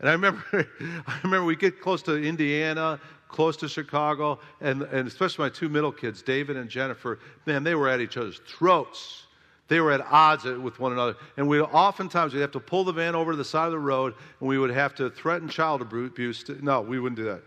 And 0.00 0.08
I 0.08 0.12
remember, 0.12 0.44
I 1.06 1.18
remember 1.24 1.46
we 1.46 1.56
get 1.56 1.80
close 1.80 2.02
to 2.02 2.22
Indiana, 2.22 3.00
close 3.28 3.56
to 3.58 3.68
Chicago, 3.68 4.38
and, 4.60 4.82
and 4.82 5.08
especially 5.08 5.44
my 5.44 5.48
two 5.48 5.70
middle 5.70 5.92
kids, 5.92 6.20
David 6.20 6.56
and 6.56 6.68
Jennifer, 6.68 7.20
man, 7.46 7.64
they 7.64 7.74
were 7.74 7.88
at 7.88 8.00
each 8.00 8.18
other's 8.18 8.40
throats. 8.46 9.25
They 9.68 9.80
were 9.80 9.92
at 9.92 10.00
odds 10.00 10.44
with 10.44 10.78
one 10.78 10.92
another. 10.92 11.16
And 11.36 11.48
we 11.48 11.60
oftentimes 11.60 12.32
we'd 12.32 12.40
have 12.40 12.52
to 12.52 12.60
pull 12.60 12.84
the 12.84 12.92
van 12.92 13.14
over 13.14 13.32
to 13.32 13.36
the 13.36 13.44
side 13.44 13.66
of 13.66 13.72
the 13.72 13.78
road, 13.78 14.14
and 14.40 14.48
we 14.48 14.58
would 14.58 14.70
have 14.70 14.94
to 14.96 15.10
threaten 15.10 15.48
child 15.48 15.82
abuse. 15.82 16.44
To, 16.44 16.64
no, 16.64 16.80
we 16.80 17.00
wouldn't 17.00 17.16
do 17.16 17.24
that. 17.24 17.42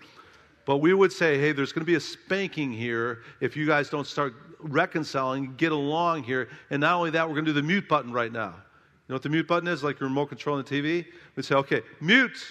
But 0.65 0.77
we 0.77 0.93
would 0.93 1.11
say, 1.11 1.39
hey, 1.39 1.51
there's 1.51 1.71
going 1.71 1.81
to 1.81 1.89
be 1.89 1.95
a 1.95 1.99
spanking 1.99 2.71
here 2.71 3.19
if 3.39 3.55
you 3.55 3.65
guys 3.65 3.89
don't 3.89 4.05
start 4.05 4.35
reconciling, 4.59 5.55
get 5.55 5.71
along 5.71 6.23
here. 6.23 6.49
And 6.69 6.81
not 6.81 6.95
only 6.95 7.09
that, 7.11 7.27
we're 7.27 7.35
going 7.35 7.45
to 7.45 7.53
do 7.53 7.61
the 7.61 7.65
mute 7.65 7.87
button 7.87 8.11
right 8.11 8.31
now. 8.31 8.53
You 8.53 9.13
know 9.13 9.15
what 9.15 9.23
the 9.23 9.29
mute 9.29 9.47
button 9.47 9.67
is? 9.67 9.83
Like 9.83 9.99
your 9.99 10.09
remote 10.09 10.27
control 10.27 10.57
on 10.57 10.63
the 10.63 10.69
TV? 10.69 11.05
We'd 11.35 11.45
say, 11.45 11.55
okay, 11.55 11.81
mute. 12.01 12.45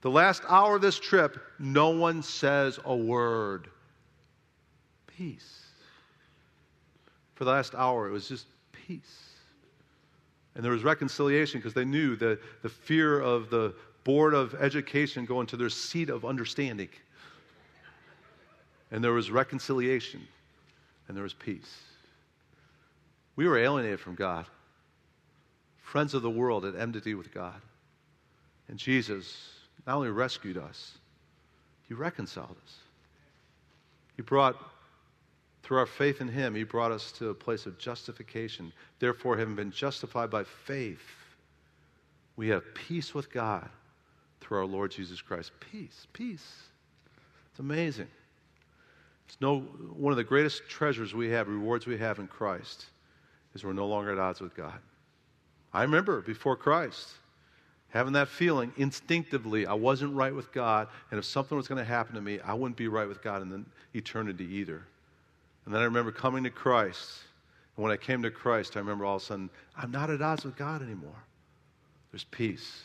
The 0.00 0.10
last 0.10 0.42
hour 0.48 0.76
of 0.76 0.82
this 0.82 0.98
trip, 0.98 1.38
no 1.58 1.90
one 1.90 2.22
says 2.22 2.78
a 2.84 2.94
word. 2.94 3.68
Peace. 5.08 5.64
For 7.34 7.44
the 7.44 7.50
last 7.50 7.74
hour, 7.74 8.08
it 8.08 8.12
was 8.12 8.28
just 8.28 8.46
peace. 8.88 9.34
And 10.54 10.64
there 10.64 10.72
was 10.72 10.82
reconciliation 10.82 11.60
because 11.60 11.74
they 11.74 11.84
knew 11.84 12.16
that 12.16 12.40
the 12.62 12.68
fear 12.68 13.20
of 13.20 13.50
the 13.50 13.74
Board 14.02 14.32
of 14.32 14.54
Education 14.54 15.26
going 15.26 15.46
to 15.48 15.56
their 15.56 15.68
seat 15.68 16.08
of 16.08 16.24
understanding. 16.24 16.88
And 18.90 19.04
there 19.04 19.12
was 19.12 19.30
reconciliation 19.30 20.26
and 21.06 21.16
there 21.16 21.22
was 21.22 21.34
peace. 21.34 21.82
We 23.36 23.46
were 23.46 23.58
alienated 23.58 24.00
from 24.00 24.14
God, 24.14 24.46
friends 25.82 26.14
of 26.14 26.22
the 26.22 26.30
world 26.30 26.64
at 26.64 26.74
enmity 26.74 27.14
with 27.14 27.32
God. 27.32 27.60
And 28.68 28.78
Jesus 28.78 29.50
not 29.86 29.96
only 29.96 30.10
rescued 30.10 30.56
us, 30.56 30.98
He 31.86 31.94
reconciled 31.94 32.56
us. 32.64 32.74
He 34.16 34.22
brought, 34.22 34.56
through 35.68 35.76
our 35.76 35.86
faith 35.86 36.22
in 36.22 36.28
Him, 36.28 36.54
He 36.54 36.64
brought 36.64 36.92
us 36.92 37.12
to 37.12 37.28
a 37.28 37.34
place 37.34 37.66
of 37.66 37.76
justification. 37.76 38.72
Therefore, 39.00 39.36
having 39.36 39.54
been 39.54 39.70
justified 39.70 40.30
by 40.30 40.44
faith, 40.44 41.02
We 42.36 42.48
have 42.48 42.72
peace 42.72 43.14
with 43.14 43.30
God 43.30 43.68
through 44.40 44.58
our 44.58 44.64
Lord 44.64 44.92
Jesus 44.92 45.20
Christ. 45.20 45.50
Peace, 45.60 46.06
peace. 46.12 46.62
It's 47.50 47.58
amazing. 47.58 48.06
It's 49.26 49.36
no, 49.40 49.58
one 49.58 50.12
of 50.12 50.16
the 50.16 50.24
greatest 50.24 50.68
treasures 50.68 51.14
we 51.14 51.28
have, 51.30 51.48
rewards 51.48 51.84
we 51.84 51.98
have 51.98 52.18
in 52.20 52.28
Christ, 52.28 52.86
is 53.54 53.64
we're 53.64 53.72
no 53.72 53.88
longer 53.88 54.12
at 54.12 54.18
odds 54.18 54.40
with 54.40 54.54
God. 54.54 54.78
I 55.74 55.82
remember 55.82 56.22
before 56.22 56.56
Christ 56.56 57.08
having 57.88 58.12
that 58.14 58.28
feeling 58.28 58.72
instinctively 58.76 59.66
I 59.66 59.74
wasn't 59.74 60.14
right 60.14 60.34
with 60.34 60.50
God, 60.52 60.88
and 61.10 61.18
if 61.18 61.26
something 61.26 61.58
was 61.58 61.68
going 61.68 61.78
to 61.78 61.84
happen 61.84 62.14
to 62.14 62.22
me, 62.22 62.40
I 62.40 62.54
wouldn't 62.54 62.76
be 62.76 62.88
right 62.88 63.08
with 63.08 63.22
God 63.22 63.42
in 63.42 63.50
the 63.50 63.64
eternity 63.92 64.46
either. 64.46 64.84
And 65.68 65.74
then 65.74 65.82
I 65.82 65.84
remember 65.84 66.10
coming 66.10 66.44
to 66.44 66.50
Christ. 66.50 67.18
And 67.76 67.82
when 67.82 67.92
I 67.92 67.98
came 67.98 68.22
to 68.22 68.30
Christ, 68.30 68.74
I 68.74 68.78
remember 68.78 69.04
all 69.04 69.16
of 69.16 69.22
a 69.22 69.24
sudden, 69.26 69.50
I'm 69.76 69.90
not 69.90 70.08
at 70.08 70.22
odds 70.22 70.42
with 70.46 70.56
God 70.56 70.80
anymore. 70.80 71.22
There's 72.10 72.24
peace. 72.24 72.80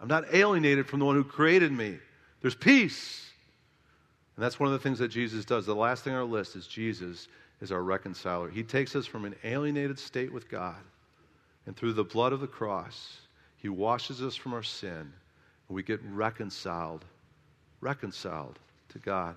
I'm 0.00 0.08
not 0.08 0.34
alienated 0.34 0.88
from 0.88 0.98
the 0.98 1.04
one 1.04 1.14
who 1.14 1.22
created 1.22 1.70
me. 1.70 1.96
There's 2.40 2.56
peace. 2.56 3.30
And 4.34 4.44
that's 4.44 4.58
one 4.58 4.66
of 4.66 4.72
the 4.72 4.80
things 4.80 4.98
that 4.98 5.10
Jesus 5.10 5.44
does. 5.44 5.64
The 5.64 5.76
last 5.76 6.02
thing 6.02 6.12
on 6.12 6.18
our 6.18 6.24
list 6.24 6.56
is 6.56 6.66
Jesus 6.66 7.28
is 7.60 7.70
our 7.70 7.84
reconciler. 7.84 8.50
He 8.50 8.64
takes 8.64 8.96
us 8.96 9.06
from 9.06 9.24
an 9.26 9.36
alienated 9.44 9.96
state 9.96 10.32
with 10.32 10.50
God, 10.50 10.82
and 11.66 11.76
through 11.76 11.92
the 11.92 12.02
blood 12.02 12.32
of 12.32 12.40
the 12.40 12.48
cross, 12.48 13.16
He 13.58 13.68
washes 13.68 14.20
us 14.20 14.34
from 14.34 14.54
our 14.54 14.64
sin, 14.64 14.90
and 14.90 15.12
we 15.68 15.84
get 15.84 16.00
reconciled, 16.02 17.04
reconciled 17.80 18.58
to 18.88 18.98
God. 18.98 19.36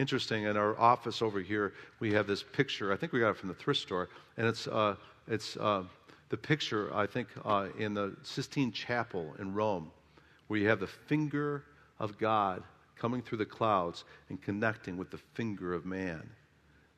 Interesting, 0.00 0.44
in 0.44 0.56
our 0.56 0.80
office 0.80 1.20
over 1.20 1.40
here, 1.40 1.74
we 1.98 2.10
have 2.14 2.26
this 2.26 2.42
picture. 2.42 2.90
I 2.90 2.96
think 2.96 3.12
we 3.12 3.20
got 3.20 3.32
it 3.32 3.36
from 3.36 3.50
the 3.50 3.54
thrift 3.54 3.80
store, 3.80 4.08
and 4.38 4.46
it's, 4.46 4.66
uh, 4.66 4.96
it's 5.28 5.58
uh, 5.58 5.82
the 6.30 6.38
picture, 6.38 6.90
I 6.94 7.06
think, 7.06 7.28
uh, 7.44 7.66
in 7.78 7.92
the 7.92 8.16
Sistine 8.22 8.72
Chapel 8.72 9.34
in 9.38 9.52
Rome, 9.52 9.90
where 10.46 10.58
you 10.58 10.66
have 10.70 10.80
the 10.80 10.86
finger 10.86 11.64
of 11.98 12.16
God 12.16 12.62
coming 12.96 13.20
through 13.20 13.36
the 13.36 13.44
clouds 13.44 14.04
and 14.30 14.40
connecting 14.40 14.96
with 14.96 15.10
the 15.10 15.18
finger 15.34 15.74
of 15.74 15.84
man. 15.84 16.22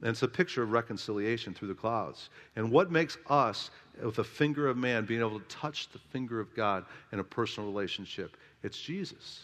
And 0.01 0.11
it's 0.11 0.23
a 0.23 0.29
picture 0.29 0.63
of 0.63 0.71
reconciliation 0.71 1.55
through 1.55 1.69
the 1.69 1.75
clouds. 1.75 2.31
And 2.55 2.71
what 2.71 2.93
makes 2.93 3.19
us, 3.29 3.73
with 4.01 4.15
the 4.15 4.23
finger 4.23 4.69
of 4.69 4.77
man, 4.77 5.07
being 5.07 5.23
able 5.23 5.41
to 5.41 5.47
touch 5.47 5.89
the 5.89 5.99
finger 5.99 6.39
of 6.39 6.55
God 6.55 6.85
in 7.11 7.19
a 7.19 7.25
personal 7.25 7.69
relationship? 7.69 8.37
It's 8.63 8.81
Jesus. 8.81 9.41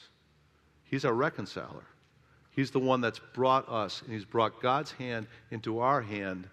He's 0.84 1.04
our 1.04 1.14
reconciler. 1.14 1.82
He's 2.58 2.72
the 2.72 2.80
one 2.80 3.00
that's 3.00 3.20
brought 3.34 3.68
us, 3.68 4.02
and 4.02 4.12
He's 4.12 4.24
brought 4.24 4.60
God's 4.60 4.90
hand 4.90 5.28
into 5.52 5.78
our 5.78 6.02
hand, 6.02 6.48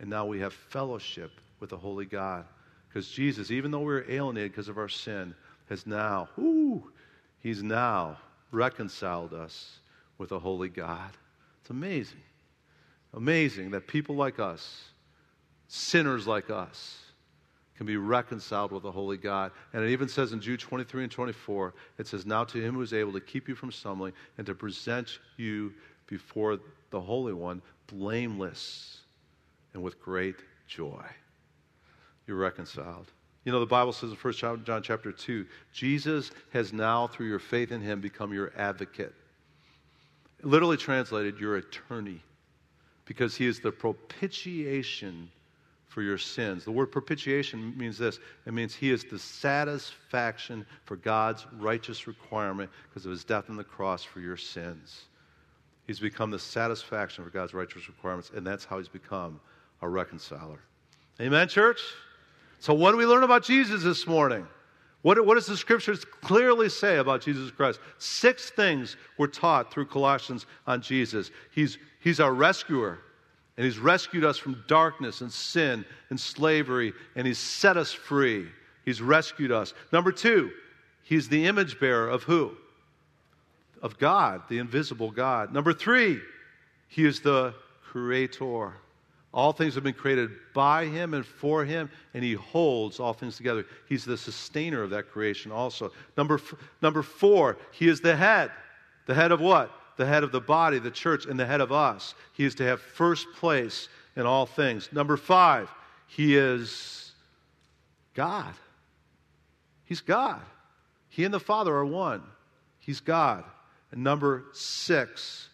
and 0.00 0.08
now 0.08 0.24
we 0.24 0.40
have 0.40 0.54
fellowship 0.54 1.32
with 1.60 1.68
the 1.68 1.76
Holy 1.76 2.06
God. 2.06 2.46
Because 2.88 3.10
Jesus, 3.10 3.50
even 3.50 3.70
though 3.70 3.80
we 3.80 3.92
were 3.92 4.06
alienated 4.08 4.52
because 4.52 4.70
of 4.70 4.78
our 4.78 4.88
sin, 4.88 5.34
has 5.68 5.86
now, 5.86 6.30
ooh, 6.38 6.90
He's 7.40 7.62
now 7.62 8.16
reconciled 8.50 9.34
us 9.34 9.80
with 10.16 10.32
a 10.32 10.38
holy 10.38 10.70
God. 10.70 11.10
It's 11.60 11.68
amazing. 11.68 12.22
Amazing 13.12 13.72
that 13.72 13.86
people 13.86 14.16
like 14.16 14.38
us, 14.38 14.84
sinners 15.68 16.26
like 16.26 16.48
us, 16.48 16.96
can 17.80 17.86
be 17.86 17.96
reconciled 17.96 18.72
with 18.72 18.84
a 18.84 18.90
holy 18.90 19.16
God. 19.16 19.52
And 19.72 19.82
it 19.82 19.88
even 19.88 20.06
says 20.06 20.34
in 20.34 20.40
Jude 20.42 20.60
23 20.60 21.04
and 21.04 21.10
24, 21.10 21.72
it 21.96 22.06
says, 22.06 22.26
Now 22.26 22.44
to 22.44 22.60
him 22.60 22.74
who 22.74 22.82
is 22.82 22.92
able 22.92 23.14
to 23.14 23.22
keep 23.22 23.48
you 23.48 23.54
from 23.54 23.72
stumbling 23.72 24.12
and 24.36 24.46
to 24.46 24.54
present 24.54 25.18
you 25.38 25.72
before 26.06 26.58
the 26.90 27.00
Holy 27.00 27.32
One 27.32 27.62
blameless 27.86 28.98
and 29.72 29.82
with 29.82 29.98
great 29.98 30.36
joy. 30.66 31.02
You're 32.26 32.36
reconciled. 32.36 33.06
You 33.44 33.52
know, 33.52 33.60
the 33.60 33.64
Bible 33.64 33.94
says 33.94 34.10
in 34.10 34.16
1 34.16 34.62
John 34.62 34.82
chapter 34.82 35.10
2, 35.10 35.46
Jesus 35.72 36.32
has 36.52 36.74
now, 36.74 37.06
through 37.06 37.28
your 37.28 37.38
faith 37.38 37.72
in 37.72 37.80
him, 37.80 38.02
become 38.02 38.30
your 38.34 38.52
advocate. 38.58 39.14
Literally 40.42 40.76
translated, 40.76 41.38
your 41.38 41.56
attorney, 41.56 42.20
because 43.06 43.36
he 43.36 43.46
is 43.46 43.58
the 43.58 43.72
propitiation 43.72 45.30
for 45.90 46.02
your 46.02 46.18
sins. 46.18 46.64
The 46.64 46.70
word 46.70 46.92
propitiation 46.92 47.76
means 47.76 47.98
this 47.98 48.20
it 48.46 48.54
means 48.54 48.74
he 48.74 48.90
is 48.90 49.04
the 49.04 49.18
satisfaction 49.18 50.64
for 50.84 50.96
God's 50.96 51.46
righteous 51.58 52.06
requirement 52.06 52.70
because 52.88 53.04
of 53.04 53.10
his 53.10 53.24
death 53.24 53.50
on 53.50 53.56
the 53.56 53.64
cross 53.64 54.04
for 54.04 54.20
your 54.20 54.36
sins. 54.36 55.02
He's 55.88 55.98
become 55.98 56.30
the 56.30 56.38
satisfaction 56.38 57.24
for 57.24 57.30
God's 57.30 57.54
righteous 57.54 57.88
requirements, 57.88 58.30
and 58.32 58.46
that's 58.46 58.64
how 58.64 58.78
he's 58.78 58.88
become 58.88 59.40
a 59.82 59.88
reconciler. 59.88 60.60
Amen, 61.20 61.48
church? 61.48 61.80
So, 62.60 62.72
what 62.72 62.92
do 62.92 62.96
we 62.96 63.06
learn 63.06 63.24
about 63.24 63.42
Jesus 63.42 63.82
this 63.82 64.06
morning? 64.06 64.46
What, 65.02 65.24
what 65.26 65.34
does 65.34 65.46
the 65.46 65.56
scriptures 65.56 66.04
clearly 66.04 66.68
say 66.68 66.98
about 66.98 67.22
Jesus 67.22 67.50
Christ? 67.50 67.80
Six 67.98 68.50
things 68.50 68.96
were 69.18 69.26
taught 69.26 69.72
through 69.72 69.86
Colossians 69.86 70.46
on 70.68 70.82
Jesus. 70.82 71.32
He's, 71.50 71.78
he's 71.98 72.20
our 72.20 72.32
rescuer, 72.32 73.00
and 73.60 73.66
He's 73.66 73.78
rescued 73.78 74.24
us 74.24 74.38
from 74.38 74.64
darkness 74.66 75.20
and 75.20 75.30
sin 75.30 75.84
and 76.08 76.18
slavery, 76.18 76.94
and 77.14 77.26
He's 77.26 77.36
set 77.36 77.76
us 77.76 77.92
free. 77.92 78.48
He's 78.86 79.02
rescued 79.02 79.52
us. 79.52 79.74
Number 79.92 80.12
two, 80.12 80.50
He's 81.02 81.28
the 81.28 81.44
image 81.44 81.78
bearer 81.78 82.08
of 82.08 82.22
who? 82.22 82.52
Of 83.82 83.98
God, 83.98 84.44
the 84.48 84.56
invisible 84.56 85.10
God. 85.10 85.52
Number 85.52 85.74
three, 85.74 86.22
He 86.88 87.04
is 87.04 87.20
the 87.20 87.52
creator. 87.84 88.72
All 89.34 89.52
things 89.52 89.74
have 89.74 89.84
been 89.84 89.92
created 89.92 90.30
by 90.54 90.86
him 90.86 91.12
and 91.12 91.26
for 91.26 91.62
him, 91.62 91.90
and 92.14 92.24
he 92.24 92.32
holds 92.32 92.98
all 92.98 93.12
things 93.12 93.36
together. 93.36 93.66
He's 93.90 94.06
the 94.06 94.16
sustainer 94.16 94.82
of 94.82 94.88
that 94.90 95.10
creation 95.10 95.52
also. 95.52 95.92
Number, 96.16 96.36
f- 96.36 96.54
number 96.80 97.02
four, 97.02 97.58
he 97.72 97.88
is 97.88 98.00
the 98.00 98.16
head. 98.16 98.50
The 99.04 99.14
head 99.14 99.32
of 99.32 99.40
what? 99.40 99.70
The 100.00 100.06
head 100.06 100.24
of 100.24 100.32
the 100.32 100.40
body, 100.40 100.78
the 100.78 100.90
church, 100.90 101.26
and 101.26 101.38
the 101.38 101.44
head 101.44 101.60
of 101.60 101.72
us. 101.72 102.14
He 102.32 102.46
is 102.46 102.54
to 102.54 102.64
have 102.64 102.80
first 102.80 103.26
place 103.34 103.90
in 104.16 104.24
all 104.24 104.46
things. 104.46 104.88
Number 104.92 105.18
five, 105.18 105.68
he 106.06 106.38
is 106.38 107.12
God. 108.14 108.54
He's 109.84 110.00
God. 110.00 110.40
He 111.10 111.26
and 111.26 111.34
the 111.34 111.38
Father 111.38 111.74
are 111.74 111.84
one. 111.84 112.22
He's 112.78 112.98
God. 112.98 113.44
And 113.92 114.02
number 114.02 114.46
six, 114.54 115.50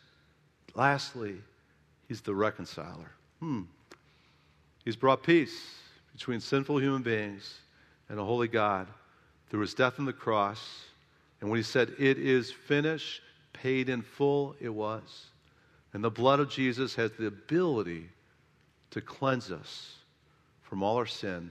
lastly, 0.76 1.34
he's 2.06 2.20
the 2.20 2.32
reconciler. 2.32 3.10
Hmm. 3.40 3.62
He's 4.84 4.94
brought 4.94 5.24
peace 5.24 5.74
between 6.12 6.38
sinful 6.38 6.78
human 6.78 7.02
beings 7.02 7.52
and 8.08 8.20
a 8.20 8.24
holy 8.24 8.46
God 8.46 8.86
through 9.50 9.62
his 9.62 9.74
death 9.74 9.98
on 9.98 10.04
the 10.04 10.12
cross. 10.12 10.84
And 11.40 11.50
when 11.50 11.56
he 11.56 11.64
said, 11.64 11.94
It 11.98 12.18
is 12.18 12.52
finished, 12.52 13.22
paid 13.62 13.88
in 13.88 14.02
full, 14.02 14.54
it 14.60 14.68
was. 14.68 15.26
And 15.92 16.02
the 16.02 16.10
blood 16.10 16.40
of 16.40 16.50
Jesus 16.50 16.94
has 16.96 17.12
the 17.12 17.26
ability 17.26 18.08
to 18.90 19.00
cleanse 19.00 19.50
us 19.50 19.94
from 20.62 20.82
all 20.82 20.96
our 20.96 21.06
sin 21.06 21.50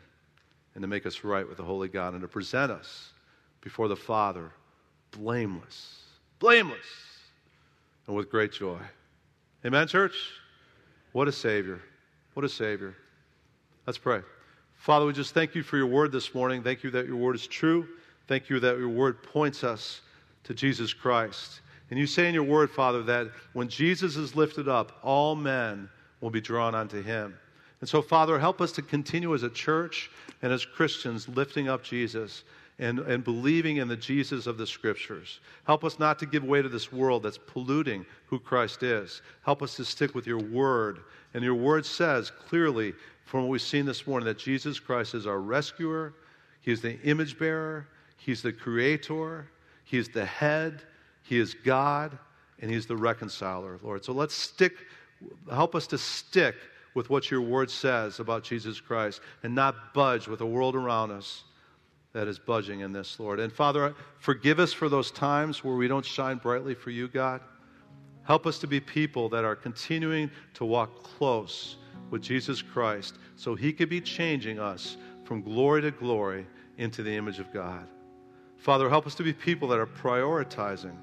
and 0.73 0.81
to 0.81 0.87
make 0.87 1.05
us 1.05 1.23
right 1.23 1.47
with 1.47 1.57
the 1.57 1.63
holy 1.63 1.87
God 1.87 2.13
and 2.13 2.21
to 2.21 2.27
present 2.27 2.71
us 2.71 3.11
before 3.61 3.87
the 3.87 3.95
Father 3.95 4.51
blameless, 5.11 6.03
blameless, 6.39 6.85
and 8.07 8.15
with 8.15 8.29
great 8.29 8.51
joy. 8.51 8.77
Amen, 9.65 9.87
church? 9.87 10.15
What 11.13 11.27
a 11.27 11.31
Savior. 11.31 11.81
What 12.33 12.43
a 12.43 12.49
Savior. 12.49 12.93
Let's 13.87 13.97
pray. 13.97 14.21
Father, 14.75 15.05
we 15.05 15.13
just 15.13 15.33
thank 15.33 15.55
you 15.55 15.63
for 15.63 15.77
your 15.77 15.87
word 15.87 16.11
this 16.11 16.35
morning. 16.35 16.61
Thank 16.61 16.83
you 16.83 16.91
that 16.91 17.07
your 17.07 17.15
word 17.15 17.35
is 17.35 17.47
true. 17.47 17.87
Thank 18.27 18.49
you 18.49 18.59
that 18.59 18.77
your 18.77 18.89
word 18.89 19.23
points 19.23 19.63
us 19.63 20.01
to 20.43 20.53
Jesus 20.53 20.93
Christ. 20.93 21.61
And 21.95 22.01
you 22.01 22.07
say 22.07 22.27
in 22.27 22.33
your 22.33 22.43
word, 22.43 22.69
Father, 22.69 23.01
that 23.03 23.31
when 23.53 23.69
Jesus 23.69 24.17
is 24.17 24.35
lifted 24.35 24.67
up, 24.67 24.99
all 25.01 25.33
men 25.33 25.87
will 26.19 26.29
be 26.29 26.41
drawn 26.41 26.75
unto 26.75 27.01
him. 27.01 27.37
And 27.79 27.87
so, 27.87 28.01
Father, 28.01 28.37
help 28.37 28.59
us 28.59 28.73
to 28.73 28.81
continue 28.81 29.33
as 29.33 29.43
a 29.43 29.49
church 29.49 30.11
and 30.41 30.51
as 30.51 30.65
Christians 30.65 31.29
lifting 31.29 31.69
up 31.69 31.85
Jesus 31.85 32.43
and, 32.79 32.99
and 32.99 33.23
believing 33.23 33.77
in 33.77 33.87
the 33.87 33.95
Jesus 33.95 34.45
of 34.45 34.57
the 34.57 34.67
Scriptures. 34.67 35.39
Help 35.65 35.85
us 35.85 35.97
not 35.97 36.19
to 36.19 36.25
give 36.25 36.43
way 36.43 36.61
to 36.61 36.67
this 36.67 36.91
world 36.91 37.23
that's 37.23 37.39
polluting 37.47 38.05
who 38.25 38.39
Christ 38.39 38.83
is. 38.83 39.21
Help 39.45 39.61
us 39.61 39.77
to 39.77 39.85
stick 39.85 40.13
with 40.13 40.27
your 40.27 40.39
word. 40.39 40.99
And 41.33 41.45
your 41.45 41.55
word 41.55 41.85
says 41.85 42.29
clearly, 42.29 42.93
from 43.23 43.43
what 43.43 43.51
we've 43.51 43.61
seen 43.61 43.85
this 43.85 44.05
morning, 44.05 44.27
that 44.27 44.37
Jesus 44.37 44.81
Christ 44.81 45.15
is 45.15 45.25
our 45.25 45.39
rescuer, 45.39 46.13
He 46.59 46.73
is 46.73 46.81
the 46.81 46.99
image 47.03 47.39
bearer, 47.39 47.87
He's 48.17 48.41
the 48.41 48.51
creator, 48.51 49.47
He 49.85 49.97
is 49.97 50.09
the 50.09 50.25
head, 50.25 50.83
He 51.25 51.39
is 51.39 51.53
God, 51.53 52.17
and 52.59 52.71
He's 52.71 52.85
the 52.85 52.95
reconciler, 52.95 53.79
Lord. 53.81 54.05
So 54.05 54.13
let's 54.13 54.33
stick, 54.33 54.73
help 55.51 55.75
us 55.75 55.87
to 55.87 55.97
stick 55.97 56.55
with 56.93 57.09
what 57.09 57.29
your 57.29 57.41
word 57.41 57.69
says 57.69 58.19
about 58.19 58.43
Jesus 58.43 58.79
Christ 58.79 59.21
and 59.43 59.53
not 59.53 59.93
budge 59.93 60.27
with 60.27 60.39
the 60.39 60.45
world 60.45 60.75
around 60.75 61.11
us 61.11 61.43
that 62.13 62.27
is 62.27 62.39
budging 62.39 62.79
in 62.79 62.93
this, 62.93 63.19
Lord. 63.19 63.41
And 63.41 63.51
Father, 63.51 63.93
forgive 64.19 64.59
us 64.59 64.71
for 64.71 64.87
those 64.87 65.11
times 65.11 65.63
where 65.63 65.75
we 65.75 65.89
don't 65.89 66.05
shine 66.05 66.37
brightly 66.37 66.73
for 66.73 66.89
you, 66.91 67.09
God. 67.09 67.41
Help 68.23 68.47
us 68.47 68.57
to 68.59 68.67
be 68.67 68.79
people 68.79 69.27
that 69.29 69.43
are 69.43 69.55
continuing 69.55 70.31
to 70.53 70.63
walk 70.63 71.03
close 71.03 71.75
with 72.11 72.21
Jesus 72.21 72.61
Christ 72.61 73.15
so 73.35 73.53
he 73.55 73.73
could 73.73 73.89
be 73.89 73.99
changing 73.99 74.59
us 74.59 74.95
from 75.25 75.41
glory 75.41 75.81
to 75.81 75.91
glory 75.91 76.47
into 76.77 77.03
the 77.03 77.13
image 77.13 77.39
of 77.39 77.51
God. 77.51 77.87
Father, 78.57 78.89
help 78.89 79.05
us 79.05 79.15
to 79.15 79.23
be 79.23 79.33
people 79.33 79.67
that 79.67 79.79
are 79.79 79.85
prioritizing 79.85 80.95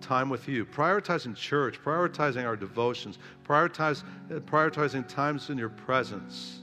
time 0.00 0.28
with 0.28 0.48
you, 0.48 0.64
prioritizing 0.64 1.34
church, 1.34 1.80
prioritizing 1.82 2.44
our 2.44 2.56
devotions, 2.56 3.18
prioritize, 3.46 4.02
prioritizing 4.28 5.06
times 5.06 5.50
in 5.50 5.58
your 5.58 5.68
presence 5.68 6.60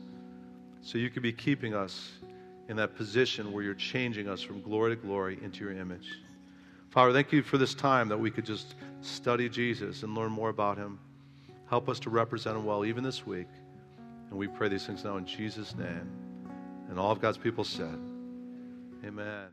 so 0.82 0.98
you 0.98 1.10
could 1.10 1.24
be 1.24 1.34
keeping 1.34 1.74
us 1.74 2.12
in 2.70 2.76
that 2.78 2.96
position 2.96 3.52
where 3.52 3.64
you're 3.64 3.74
changing 3.74 4.28
us 4.28 4.42
from 4.42 4.62
glory 4.62 4.96
to 4.96 5.02
glory 5.02 5.40
into 5.42 5.64
your 5.64 5.74
image. 5.74 6.20
Father, 6.90 7.14
thank 7.14 7.32
you 7.32 7.44
for 7.44 7.58
this 7.58 7.74
time 7.74 8.10
that 8.10 8.18
we 8.18 8.32
could 8.32 8.46
just 8.46 8.76
study 9.02 9.50
Jesus 9.50 10.04
and 10.04 10.16
learn 10.16 10.32
more 10.32 10.50
about 10.50 10.78
him. 10.78 11.00
Help 11.70 11.90
us 11.90 12.00
to 12.00 12.10
represent 12.10 12.58
him 12.58 12.66
well 12.66 12.86
even 12.86 13.04
this 13.04 13.26
week. 13.26 13.48
And 14.30 14.40
we 14.40 14.48
pray 14.48 14.70
these 14.70 14.86
things 14.86 15.04
now 15.04 15.18
in 15.18 15.26
Jesus' 15.26 15.76
name. 15.76 16.10
And 16.90 16.98
all 16.98 17.12
of 17.12 17.22
God's 17.22 17.38
people 17.38 17.64
said, 17.64 18.00
Amen. 19.06 19.48